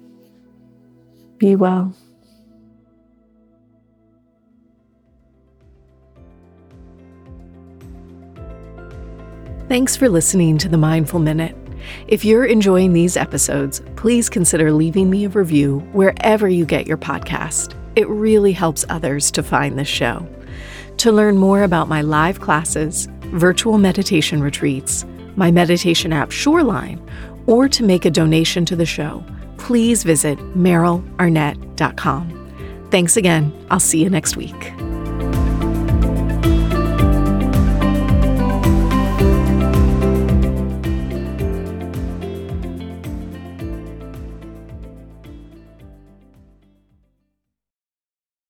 Be 1.36 1.54
well. 1.56 1.94
Thanks 9.72 9.96
for 9.96 10.10
listening 10.10 10.58
to 10.58 10.68
the 10.68 10.76
Mindful 10.76 11.18
Minute. 11.18 11.56
If 12.06 12.26
you're 12.26 12.44
enjoying 12.44 12.92
these 12.92 13.16
episodes, 13.16 13.80
please 13.96 14.28
consider 14.28 14.70
leaving 14.70 15.08
me 15.08 15.24
a 15.24 15.30
review 15.30 15.78
wherever 15.92 16.46
you 16.46 16.66
get 16.66 16.86
your 16.86 16.98
podcast. 16.98 17.74
It 17.96 18.06
really 18.06 18.52
helps 18.52 18.84
others 18.90 19.30
to 19.30 19.42
find 19.42 19.78
this 19.78 19.88
show. 19.88 20.28
To 20.98 21.10
learn 21.10 21.38
more 21.38 21.62
about 21.62 21.88
my 21.88 22.02
live 22.02 22.38
classes, 22.38 23.08
virtual 23.28 23.78
meditation 23.78 24.42
retreats, 24.42 25.06
my 25.36 25.50
meditation 25.50 26.12
app 26.12 26.32
Shoreline, 26.32 27.00
or 27.46 27.66
to 27.66 27.82
make 27.82 28.04
a 28.04 28.10
donation 28.10 28.66
to 28.66 28.76
the 28.76 28.84
show, 28.84 29.24
please 29.56 30.02
visit 30.02 30.38
merylarnett.com. 30.54 32.88
Thanks 32.90 33.16
again. 33.16 33.66
I'll 33.70 33.80
see 33.80 34.02
you 34.02 34.10
next 34.10 34.36
week. 34.36 34.81